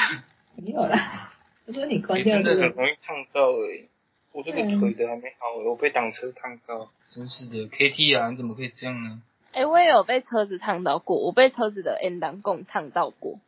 [0.57, 1.31] 没有啦。
[1.67, 2.51] 我说你关掉这个。
[2.51, 3.89] 真的很容易烫到诶。
[4.33, 9.23] 我这个腿的还没好，我被挡车烫到，真是的，K T 啊，你怎么可以这样呢？
[9.55, 13.39] 哎，我也有被车子烫到过，我被车子的 N 档共烫到过。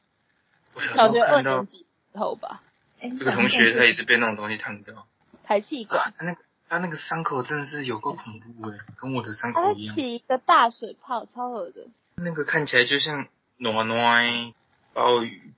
[0.94, 2.62] 小学二年级时候吧。
[3.00, 5.06] 这个同学他也是被那种东西烫到。
[5.44, 6.14] 排气管。
[6.20, 6.36] 那
[6.68, 9.94] 他那个伤口真的是有够恐怖诶，跟我的伤口一样。
[9.96, 11.86] 起一个大水泡，超恶的。
[12.16, 13.26] 那个看起来就像
[13.58, 14.52] 暖暖
[14.92, 15.52] 鲍鱼，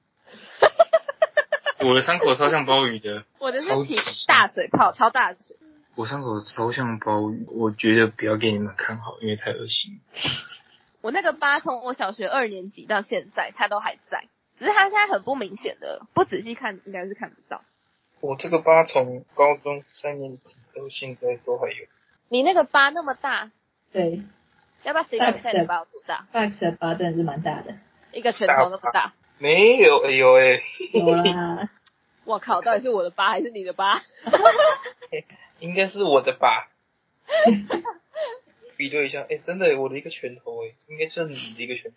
[1.86, 5.56] 我的伤口超像鲍鱼的，我的是起大水泡，超大水。
[5.98, 9.98] 我伤口超像包雨，我觉得不要给你们看好，因为太恶心。
[11.02, 14.28] 我那个疤从我小学二年级到现在，它都还在，
[14.60, 17.62] 只是它现在很不明显的，不仔细看应该是看不到。
[18.20, 21.86] 我这个疤从高中三年级到现在都还有。
[22.28, 23.50] 你那个疤那么大，
[23.90, 24.22] 对
[24.84, 27.74] 要不要形容一下你的疤有多大？，Fox 的疤真的是蛮大的。
[28.12, 29.14] 一个拳头那么大。
[29.38, 31.68] 没有，哎呦哎，有啦，
[32.24, 34.00] 我靠，到底是我的疤还是你的疤？
[35.60, 36.68] 应该是我的吧？
[38.76, 41.96] 比对一下，哎，真的，我的一个拳头，哎，应该是你的一个拳头，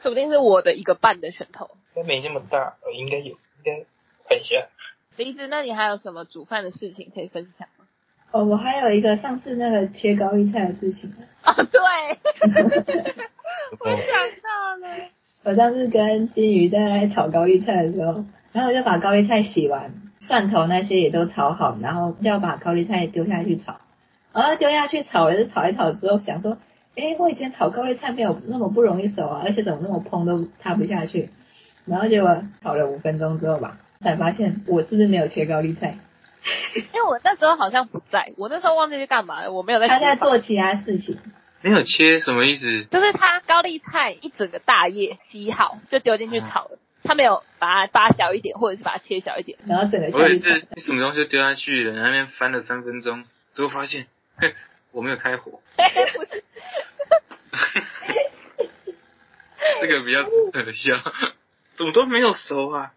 [0.00, 1.70] 说不定是我的一个半的拳头。
[1.94, 3.84] 应该没那么大，呃，应该有，应该
[4.28, 4.68] 看一下。
[5.16, 7.86] 梨子，那你还有什么煮饭的事情可以分享吗？
[8.30, 11.12] 哦，我还有一个上次那个切高丽菜的事情，
[11.44, 11.80] 哦，对，
[13.80, 15.08] 我哦想到了。
[15.44, 19.92] 我上次跟金鱼在炒高丽菜的时候，然后我就把高丽菜洗完，
[20.26, 23.80] 蒜头那些也都炒好，然后就要把高丽菜丢下去炒，
[24.32, 26.56] 然后丢下去炒，也是炒一炒之后想说，
[26.94, 31.28] 诶，我以前炒高丽菜没有那么不容易熟啊，而且怎么那么蓬都塌不下去，
[31.86, 35.98] 然后结果炒了五分钟之后吧，才发现我是不是没有切高丽菜，
[36.92, 39.88] 因为我那时候好像不在，我那时候忘记去干嘛了，我没有在。
[39.88, 41.16] 他在，做其他事情，
[41.62, 42.84] 没有切什么意思？
[42.90, 49.58] 就是他高丽菜一整个大叶洗好就丢进去炒了，他没有把它扒小一点，或者是把它切小一点。
[49.66, 54.54] 然后整个我也是，你什么东西就丢下去了，然后那边翻了三分钟，最后发现，嘿，
[54.92, 56.44] 我没有开火，不是，
[59.80, 60.96] 这个比较可笑，
[61.76, 62.92] 怎么都没有熟啊？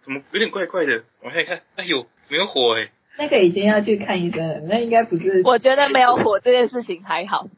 [0.00, 1.04] 怎么有点怪怪的？
[1.22, 7.48] 往下看，哎呦，没有火哎、那个已经要去看医生了，那应该不是，我觉得没有火这件事情还好。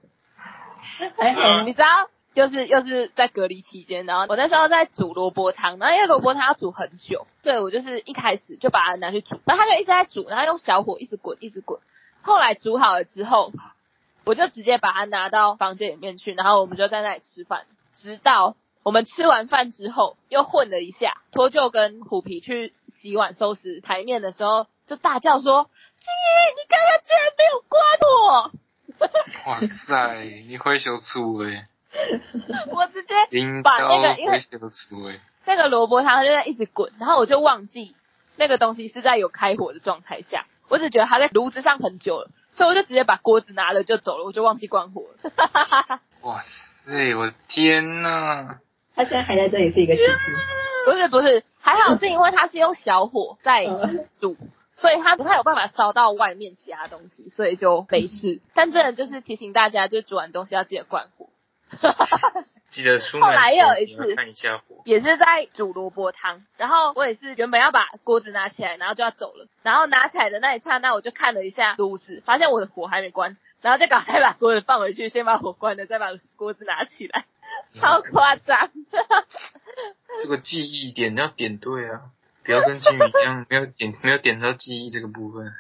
[1.19, 11.81] 还好你知道，就是又是在隔离期间，然后我那时候在煮萝卜汤，然后因为萝卜汤要煮很久，对我就是一开始就把它拿去煮，然后它就一直在煮，然后用小火一直滚，一直滚。
[12.21, 13.53] 后来煮好了之后，
[14.27, 25.71] 我就直接把它拿到房间里面去，然后我们就在那里吃饭，直到我们吃完饭之后又混了一下，脱臼跟虎皮去洗碗收拾台面的时候，就大叫说
[26.05, 28.53] ：“金鱼，你刚刚居然没有关我！”
[29.47, 31.69] 哇塞，你会修出哎，
[32.73, 33.15] 我直接
[33.63, 34.45] 把那个因为
[35.45, 37.95] 那个萝卜汤就在一直滚，然后我就忘记
[38.37, 45.33] 那个东西是在有开火的状态下，我只觉得它在炉子上很久了，所以我就直接把锅子拿了就走了，我就忘记关火了。
[46.23, 46.43] 哇
[46.85, 48.59] 塞，我的天呐！
[48.95, 50.33] 他现在还在这里是一个奇迹。
[50.85, 54.37] 不是不是，还好是因为它是用小火在嗯煮，
[54.73, 58.41] 所以它不太有办法烧到外面其他东西，所以就没事。
[58.55, 61.29] 但真的就是提醒大家，就煮完东西要记得关火。
[62.71, 77.25] 记得出门后来又有一次看一下火，也是在煮萝卜汤，然后我也是原本要把锅子拿起来，然后就要走了，然后拿起来的那一刹那，我就看了一下炉子，发现我的火还没关， 然后就赶快把锅子放回去，先把火关了，再把锅子拿起来，
[77.81, 78.71] 超夸张。
[80.23, 82.03] 这个记忆点要点对啊，
[82.45, 85.53] 不要跟金鱼一样没有点没有点到记忆这个部分，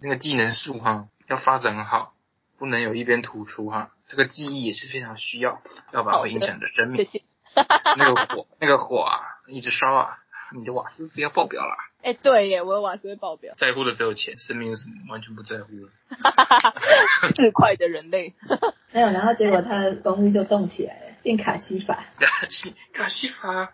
[0.00, 2.14] 那个技能树哈要发展好，
[2.62, 7.04] 不能有一边突出哈，这个记忆也是非常需要，要不然会影响你的生命。
[7.04, 7.24] 谢谢。
[7.98, 10.18] 那个火那个火啊，一直烧啊，
[10.54, 11.74] 你的瓦斯不要爆表啦。
[12.04, 15.90] 哎、对耶，我的瓦斯会爆表，在乎的只有钱，生命是完全不在乎的。
[17.34, 18.32] 市侩的人类。
[18.94, 22.04] 没有，然后结果他的公寓就动起来了，变卡西法。
[22.20, 23.72] 卡西卡西法，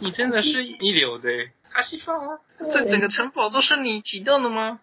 [0.00, 2.14] 你真的是一流的耶卡西法，
[2.56, 4.80] 这整个城堡都是你启动的吗？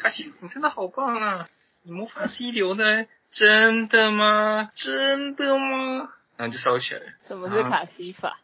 [0.00, 1.48] 卡西，你真的好棒啊！
[1.86, 4.70] 你魔法是一流的，真的吗？
[4.74, 6.08] 真的吗？
[6.38, 7.06] 然后就烧起来了。
[7.20, 8.38] 什么是卡西法？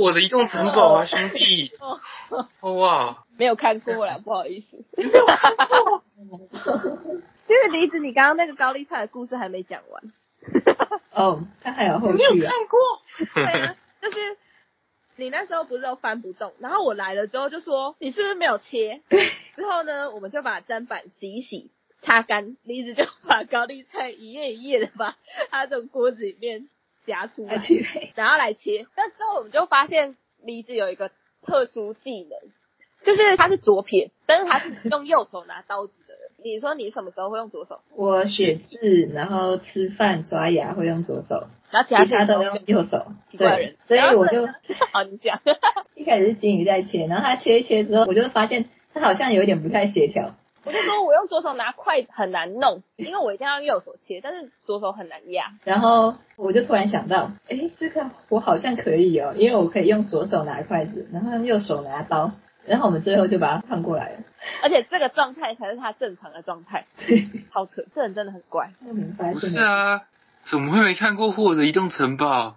[0.00, 1.72] 我的移动城堡啊，兄弟！
[2.60, 4.76] 哦哇，没有看过啦，不好意思。
[7.46, 10.12] 就是梨子，你刚刚那个高丽菜的故事还没讲完。
[11.12, 12.52] 哦，他还有后续啊。
[13.34, 14.18] 对啊， 就是
[15.16, 19.00] 你那时候不是都翻不动，然后我来了之后就说你是不是没有切？
[19.56, 25.16] 之后呢，我们就把砧板洗一洗，擦干，梨子就把高丽菜一页一页的把
[25.50, 26.68] 它从锅子里面
[27.06, 27.62] 夹出来
[28.14, 28.86] 然后来切。
[28.96, 31.10] 那之后我们就发现梨子有一个
[31.42, 32.38] 特殊技能，
[33.02, 36.30] 就是他是左撇子，但是他是用右手拿刀子的人。
[36.42, 37.80] 你说你什么时候会用左手？
[37.94, 43.12] 我写字，然后吃饭、刷牙会用左手，然后其他其他都用右手。
[43.36, 44.46] 对，所以我就
[44.92, 45.38] 好，你讲。
[45.94, 50.34] 一开始是金鱼在切，然后他切一切之后，我就发现他好像有一点不太协调。
[50.64, 55.52] 我就说我用左手拿筷子很难弄，因为我一定要右手切，但是左手很难压。
[55.64, 62.32] 然后我就突然想到，哎，这个我好像可以哦，因为我可以用左手拿筷子，然后用右手拿刀，
[62.66, 64.18] 然后我们最后就把它换过来了。
[64.62, 68.70] 而且这个状态才是他正常的状态，对， 超扯，这人真的很怪。
[68.80, 70.02] 不明白不是啊，
[70.44, 72.56] 怎么会没看过《霍尔的移动城堡》？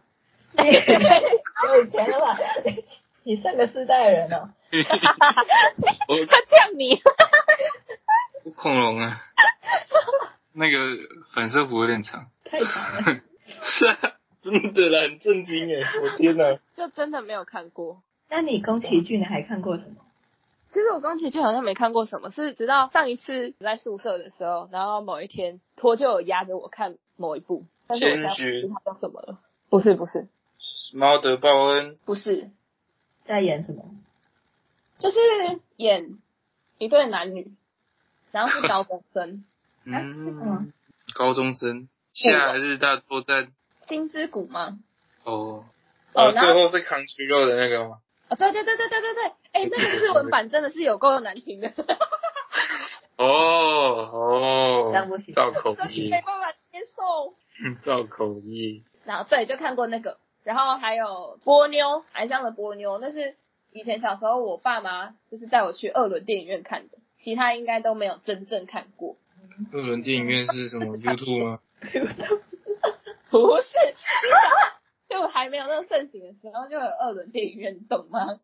[0.63, 2.37] 有以前的吧？
[3.25, 4.49] 你上个世代的人哦。
[4.73, 7.11] 我他呛你，我
[8.55, 9.21] 恐龙啊，
[10.53, 10.97] 那个
[11.33, 12.27] 反射弧有点长。
[12.45, 13.21] 太长了。
[13.45, 13.97] 是啊，
[14.41, 15.81] 真的啦，很震惊哎！
[16.01, 16.57] 我天哪！
[16.77, 18.01] 就真的没有看过。
[18.29, 19.97] 那你宫崎骏你还看过什么？
[20.71, 29.39] 其实我宫崎骏好像没看过什么，是直到上一次在宿舍的时候，然后某一天托就有压着我看某一部，但是我现在不知道叫什么了。
[29.69, 30.27] 不是不是
[30.93, 32.49] 猫德报恩不是，
[33.25, 33.83] 在演什么？
[34.99, 35.17] 就是
[35.75, 36.17] 演
[36.77, 37.51] 一对男女，
[38.33, 39.45] 然后是高中生，
[39.85, 40.73] 嗯，
[41.13, 43.53] 高中生，夏日大作战。
[43.85, 44.79] 金之谷吗？
[45.23, 45.63] 哦，
[46.13, 47.99] 哦然后最后是扛猪肉的那个吗？
[48.29, 51.71] 啊，对对对对对对对，哎，那个日文版真的是有够难听的，
[53.17, 54.89] 哦哦。
[54.91, 55.35] 这样不行。
[55.35, 57.35] 造口真是业没，办法接受。
[57.85, 58.83] 造口音。
[59.05, 63.35] 然后对，就看过那个，然后还有波妞，海上的波妞，那是
[63.71, 69.15] 以前小时候我爸妈就是带我去二轮电影院看的，其他应该都没有真正看过。
[69.71, 70.97] 二轮电影院是什么？
[70.99, 71.59] YouTube 吗？
[73.29, 73.77] 不是，
[75.09, 78.39] 你想就还没有那么盛行的时候，就有二轮电影院，你懂吗？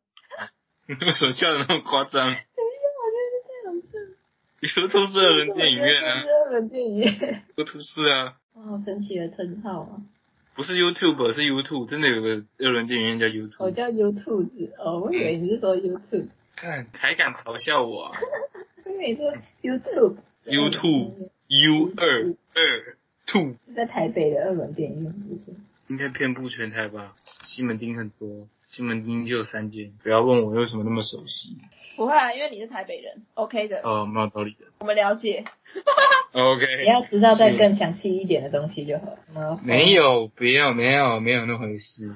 [0.87, 4.15] 为什么笑的那么夸张我觉得是太好笑了。
[4.63, 7.43] YouTube 是二轮电影院啊二轮电影院。
[7.57, 9.99] ，YouTube 是啊，哇，好神奇的称号啊！
[10.55, 13.71] 不是 YouTube 是 YouTube，真的有个二轮电影院叫我 YouTube。
[13.71, 18.17] 叫 YouTube 子哦，我以为你是说 YouTube，看还敢嘲笑我啊
[18.99, 20.17] 我以为你说 YouTube。
[20.45, 25.53] YouTube U 二二 two，是在台北的二轮电影院，是不是？
[25.87, 27.15] 应该遍布全台吧？
[27.45, 29.93] 西门町很多，西门町就有三间。
[30.03, 31.57] 不要问我为什么那么熟悉，
[31.95, 34.65] 不会啊，因为你是台北人，OK 的，哦，蛮有道理的。
[34.79, 35.45] 我们了解。
[36.33, 39.17] OK， 你要知道再更详细一点的东西就好。
[39.33, 42.15] 嗯 没有，不要，没有，没有那回事。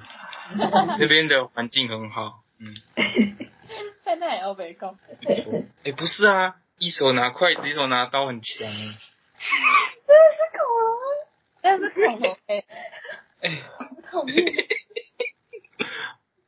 [0.99, 2.75] 那边的环境很好，嗯，
[4.03, 4.95] 在那也要被告。
[5.25, 5.63] 没错。
[5.85, 8.73] 哎、不是啊，一手拿筷子，一手拿刀，很强哎。
[11.61, 12.65] 但是恐龙哎，
[13.39, 13.63] 哎、
[14.11, 14.53] 讨厌。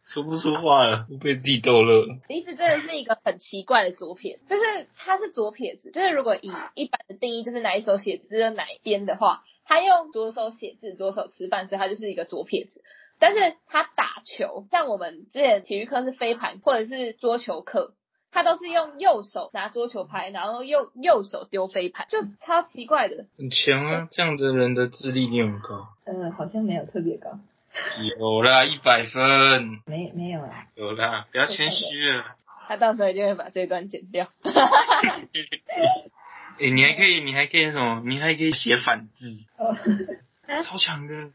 [0.03, 2.19] 说不出话了，我被自己逗乐了。
[2.27, 12.83] 梨子真的是一个很奇怪的左撇子，就是他是左撇子，就是如果以一般的定义，就是哪一手写字就哪一边的话，他用左手写字，左手吃饭，所以他就是一个左撇子。
[13.19, 17.93] 但是他打球，像我们之前体育课是飞盘或者是桌球课，
[18.35, 23.25] 他都是用右手拿桌球拍，然后用右手丢飞盘，就超奇怪的。
[23.37, 25.87] 很强啊，这样的人的智力一定很高。
[26.03, 27.39] 呃，好像没有特别高，
[28.19, 30.67] 有啦，一百分，没没有啦。
[30.75, 32.35] 有啦，不要谦虚了。
[32.67, 34.27] 他到时候一定会把这段剪掉。
[34.43, 34.51] 哎、
[36.75, 38.01] 你还可以，你还可以什么？
[38.03, 39.73] 你还可以写反字，哦，
[40.61, 41.29] 超强的，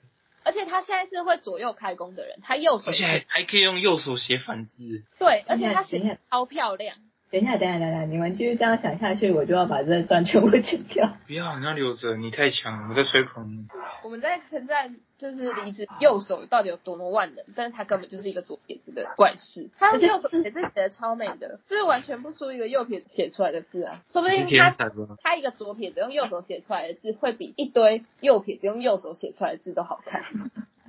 [0.45, 5.05] 而且他现在是会左右开弓的人，他右手而且还还可以用右手写反字。
[5.18, 6.97] 对，而且他写超漂亮。
[7.31, 11.16] 等一下，等一下，等一下，你们继续这样想下去，我就要把这段全部剪掉。
[11.28, 13.68] 不要，你要留着，你太强了，我在吹捧你。
[14.03, 19.68] 我们在称赞就是梨子右手到底有多么万能，但是他根本就是一个左撇子的怪事。
[19.78, 24.03] 他的右手写字写的超美的，就是完全不出一个右撇子写出来的字啊！
[24.11, 24.74] 说不定他？
[25.22, 30.24] 他一个左撇子用右手写出来的字，会比一堆右撇子用右手写出来的字都好看。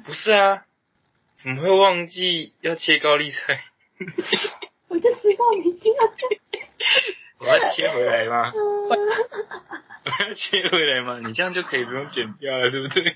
[0.05, 0.65] 不是啊，
[1.35, 3.61] 怎么会忘记要切高丽菜？
[4.91, 6.13] 我就知道你一定要这
[7.39, 8.51] 我要切回来吗？
[8.53, 11.19] 我要切回来吗？
[11.25, 13.15] 你这样就可以不用剪掉了，对不对？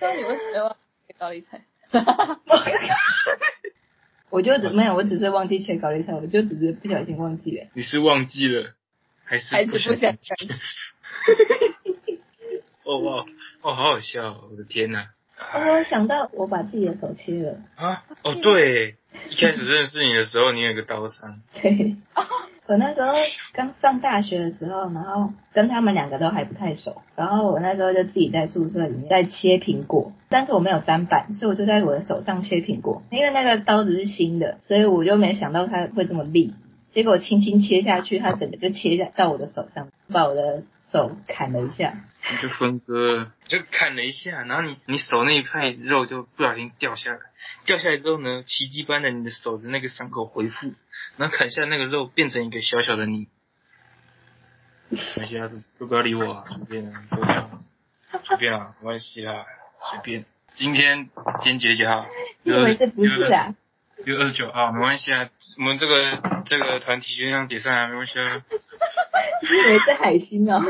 [0.00, 0.76] 那你为什么要
[1.08, 1.62] 切高丽菜？
[4.28, 7.66] 我就只没有，我只是忘记切高丽菜，我就只是不小心忘记了。
[7.74, 8.74] 你是忘记了，
[9.24, 10.48] 还是还是不小想心？
[12.84, 13.24] 哦哇
[13.62, 14.48] 哦，好好笑哦！
[14.50, 15.08] 我的天哪！
[15.54, 18.02] 我想到我把自己的手切了，啊？
[18.22, 18.96] 哦对，
[19.30, 21.96] 一开始认识你的时候，你有个刀伤， 对。
[22.68, 23.12] 我那时候
[23.52, 36.54] 刚上大学的时候，然后跟他们两个都还不太熟，然后我那时候就自己在宿舍里面在切苹果，但是我没有砧板，所以我就在我的手上切苹果，因为那个刀子是新的，所以我就没想到它会这么利，
[36.92, 41.94] 结果轻轻切下去，它整个就切下到我的手上，把我的手砍了一下。
[42.30, 47.18] 你就分割了，就砍了一下，然后你你手那一块肉就不小心掉下来，
[47.66, 50.72] 掉下来之后呢，奇迹般的你的手的那个伤口恢复，
[51.18, 53.28] 然后砍下那个肉变成一个小小的你。
[54.88, 57.62] 没关系啊，都都不要理我啊，随便啊，都这样，
[58.24, 59.44] 随便啊，没关系啦，
[59.90, 60.24] 随便。
[60.54, 61.10] 今天
[61.42, 62.06] 今天几几号？
[62.44, 63.54] 你以为这不是啊？
[64.06, 65.28] 六二十九号，没关系啊，
[65.58, 68.42] 我们这个这个团体就这样解散啊，没关系啊。
[69.42, 70.62] 你以为是海星哦？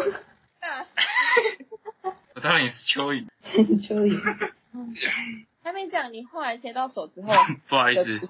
[2.42, 3.24] 我当然也是蚯蚓，
[3.78, 4.18] 蚯蚓。
[5.62, 7.32] 还没讲，你后来切到手之后，
[7.70, 8.18] 不好意思。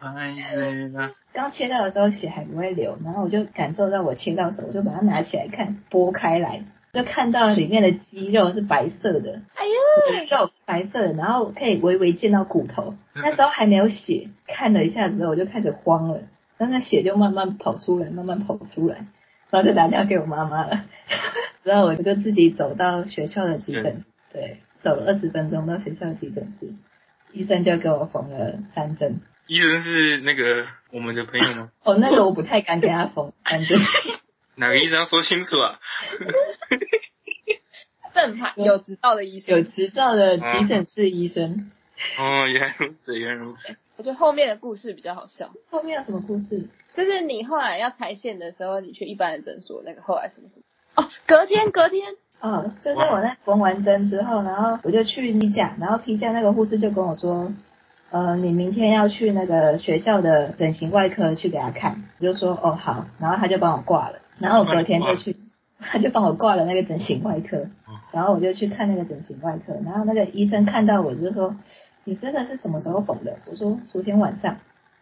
[0.00, 1.10] 不好意思啊。
[1.34, 6.62] 刚切到的时候血还不会流，然后我就感受到我切到手，我就把它拿起来看，剥开来，
[6.94, 9.72] 就看到里面的肌肉是白色的，哎呀，
[10.30, 12.94] 肉是白色的，然后可以微微见到骨头。
[13.12, 16.22] 那时候还没有血，看了一下之后我就开始慌了，
[16.56, 18.96] 然后那血就慢慢跑出来，慢慢跑出来，
[19.50, 20.86] 然后就打电话给我妈妈了。
[21.68, 26.72] 然后我就自己走到学校的急诊，对，走了二十分钟到学校的急诊室，
[27.32, 29.20] 医生就给我缝了三针。
[29.46, 31.70] 医生是那个我们的朋友吗？
[31.84, 33.78] 哦，那个我不太敢给他缝三针。
[34.56, 35.78] 哪个医生要说清楚啊？
[38.14, 41.70] 正牌有执照的医生，有执照的急诊室医生。
[42.18, 43.76] 哦，原来如此，原来如此。
[43.96, 45.52] 我觉得后面的故事比较好笑。
[45.70, 46.68] 后面有什么故事？
[46.94, 50.62] 就是你后来要拆线的时候，你去一般的诊所，那个后来什么什么？
[50.98, 52.02] 哦，隔天 隔天，
[52.40, 57.52] 哦，就是我在缝完针之后，然后我就去批假，然后批甲那个护士就跟我说，
[58.10, 65.36] 呃，你明天要去那个学校的整形外科去给他看，我就说哦好，然后他就帮我挂了，然后我隔天就去，
[65.78, 67.64] 他就帮我挂了那个整形外科，
[68.10, 71.54] 然后我就去看那个整形外科，然后那个医生看到我就说，
[72.02, 73.36] 你真的是什么时候缝的？
[73.48, 74.56] 我说昨天晚上，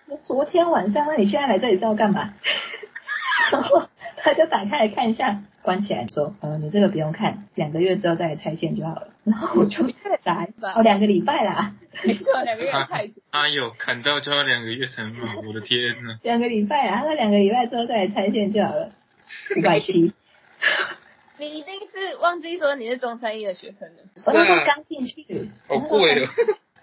[0.09, 2.35] 我昨天晚上，那你现在来这里是要干嘛？
[3.53, 3.85] 然后
[4.17, 9.09] 他就打开来看一下，关起来说，呃，你这个不用看，两个月之后再来拆线就好了。
[9.27, 9.83] 然后我就
[10.23, 13.11] 来， 哦，两个礼拜啦，没错，两个月拆。
[13.31, 16.19] 哎呦，砍到就要两个月才能好，我的天呐！
[16.23, 18.93] 两个礼拜啊，他说两个礼拜之后再来拆线就好了，
[19.57, 20.13] 五百七。
[21.39, 24.05] 你一定是忘记说你是中山医的学生了。
[24.25, 26.29] 我那时候刚进去，好贵哦。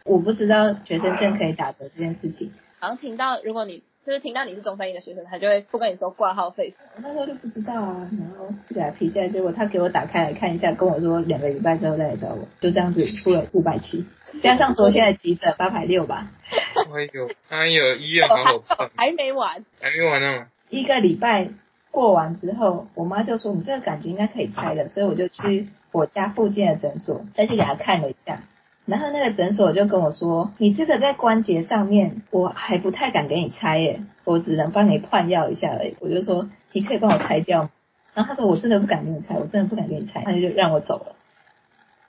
[0.03, 2.51] 我不知道学生证可以打折这件事情。
[2.79, 6.73] 好像听到，如果你就是听到你是中山医的学生，他就会不跟你说挂号费。
[6.95, 14.05] 我那时候就不知道啊，然后就给他批下，结果他给我打开来看一下，跟我说两个礼拜之后再来找我，就这样子出了五百七，
[14.41, 16.31] 加上昨天的急诊八百六吧。
[16.93, 20.47] 哎呦，哎呦，医院好好看， 还没完，还没完呢。
[20.69, 21.47] 一个礼拜
[21.89, 28.41] 过完之后，我妈就说你这个感觉应该可以拆了，所以我就去我家附近的诊所再去给他看了一下。
[28.85, 35.95] 然后那个诊所就跟我说，你这个在关节上面，我还不太敢给你拆耶，我只能帮你换药一下而已。
[35.99, 37.69] 我就说，你可以帮我拆掉吗？
[38.13, 41.15] 然后他说，我真的不敢给你拆，我真的不敢给你拆，他就让我走了，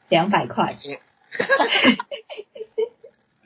[0.08, 0.74] 两百块。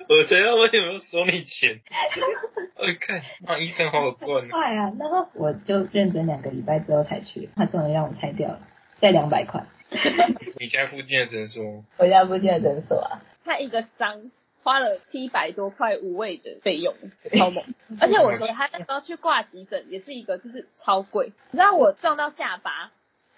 [0.09, 1.81] 我才要问有没有收你钱。
[2.81, 4.49] 我看，那医生好好赚。
[4.49, 4.91] 快啊！
[4.99, 8.61] 然后我就认真两个礼拜之后才去，他终于让我拆掉了，
[8.99, 9.66] 再两百块。
[10.59, 11.84] 你家附近的诊所？
[11.97, 14.30] 我家附近的诊所啊，他一个伤
[14.62, 16.95] 花了七百多块五位的费用，
[17.36, 17.64] 超猛。
[18.01, 22.91] 而且我说他那时候去挂急诊也是一个就是超贵，你知道我撞到下巴，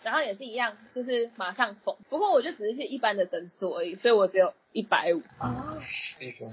[0.03, 1.95] 然后也是一样，就是马上缝。
[2.09, 5.23] 不过我就只是去一般的诊所而已，所以我只有一百五。
[5.39, 5.79] 啊，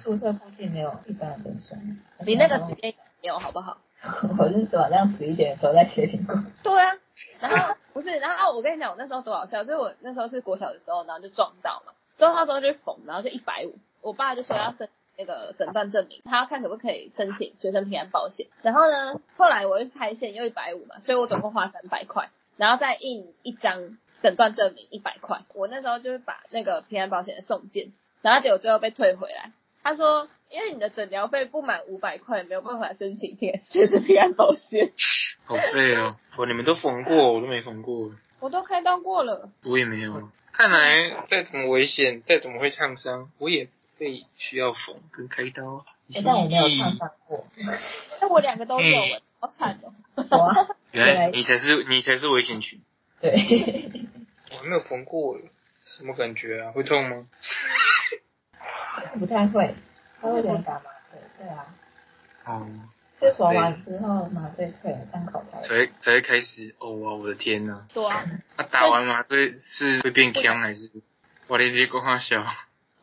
[0.04, 1.78] 宿舍附近没有一般的诊所，
[2.26, 3.80] 你那个时间没有好不好？
[4.38, 6.36] 我是晚上十一点的时候在学苹果。
[6.62, 6.94] 对啊，
[7.40, 18.48] 然后不是，然后我跟你讲，我那时候多好笑，就是我那时候是国小的时候，然后就撞到嘛，撞到之后就缝，然后就一百五，我爸就说要申那个诊断证明，他要看可不可以申请学生平安保险。
[18.62, 25.42] 然后呢，后来我又拆线又一百五嘛，所以我总共花三百块，然后再印一张诊断证明一百块。
[25.54, 29.52] 我那时候就是把那个平安保险送件，然后结果最后被退回来，
[29.90, 30.28] 他说。
[30.50, 34.94] 因为你的诊疗费不满五百块，没有办法申请平学生平安保险。
[35.44, 36.16] 好废哦！
[36.38, 38.14] 我你们都缝过，我都没缝过。
[38.40, 39.50] 我都开刀过了。
[39.66, 40.32] 我也没有。
[40.54, 43.68] 看来再怎么危险，再怎么会烫伤，我也
[44.00, 45.86] 被需要缝跟开刀。
[46.24, 47.46] 但我没有烫伤过。
[48.22, 49.02] 那我两个都有，
[49.42, 50.78] 好惨哦。
[50.94, 52.80] 原来你才是你才是危险群。
[53.20, 53.34] 对。
[54.52, 55.38] 我还没有缝过，
[55.84, 56.72] 什么感觉啊？
[56.72, 57.28] 会痛吗？
[59.06, 59.74] 是不太会。
[60.20, 61.66] 他会点打麻醉，对啊。
[62.46, 62.68] 哦。
[63.20, 66.76] 就缝完之后麻醉退了，伤口才才才会开始。
[66.78, 67.84] 哦哇，我的天呐！
[67.92, 68.24] 对啊。
[68.56, 70.92] 他打完麻醉是会变强还是？
[71.48, 72.46] 我的这个话笑。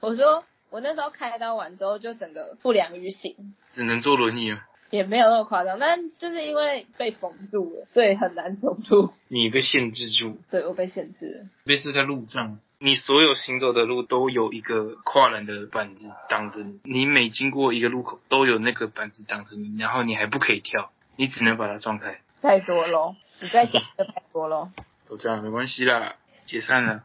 [0.00, 3.54] 我说我那时候开刀完之后就整个不良于行。
[3.72, 4.60] 只能坐轮椅了。
[4.90, 9.12] 也没有那么夸张，但就是因为被缝住了，所以很难走路。
[9.26, 11.46] 你被限制住，对我被限制了。
[11.64, 22.20] 别是在路上，你所有行走的路都有一个跨栏的板子挡着你，你每经过一个路口都有那个板子挡着你，然后你还不可以跳，你只能把它撞开。
[22.42, 24.70] 太多咯，你在讲的太多咯。
[25.08, 26.16] 都这样没关系啦，
[26.46, 27.04] 解散了。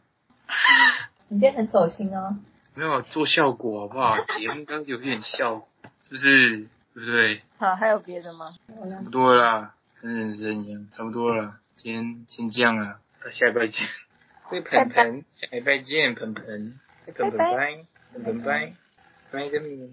[1.29, 2.37] 你今天很走心哦。
[2.75, 4.17] 没有做效果好不好？
[4.37, 5.63] 节目刚有点效，
[6.03, 6.67] 是不是？
[6.93, 7.41] 对不对？
[7.57, 8.55] 好，还有别的吗？
[8.67, 11.55] 差不多啦，跟人生一样，差不多了。
[11.77, 12.99] 今天先这样了，
[13.31, 13.87] 下礼拜见。
[14.49, 16.79] 对，盆盆，下礼拜见，盆盆，
[17.15, 18.73] 盆盆拜，盆盆拜，
[19.31, 19.89] 拜个面。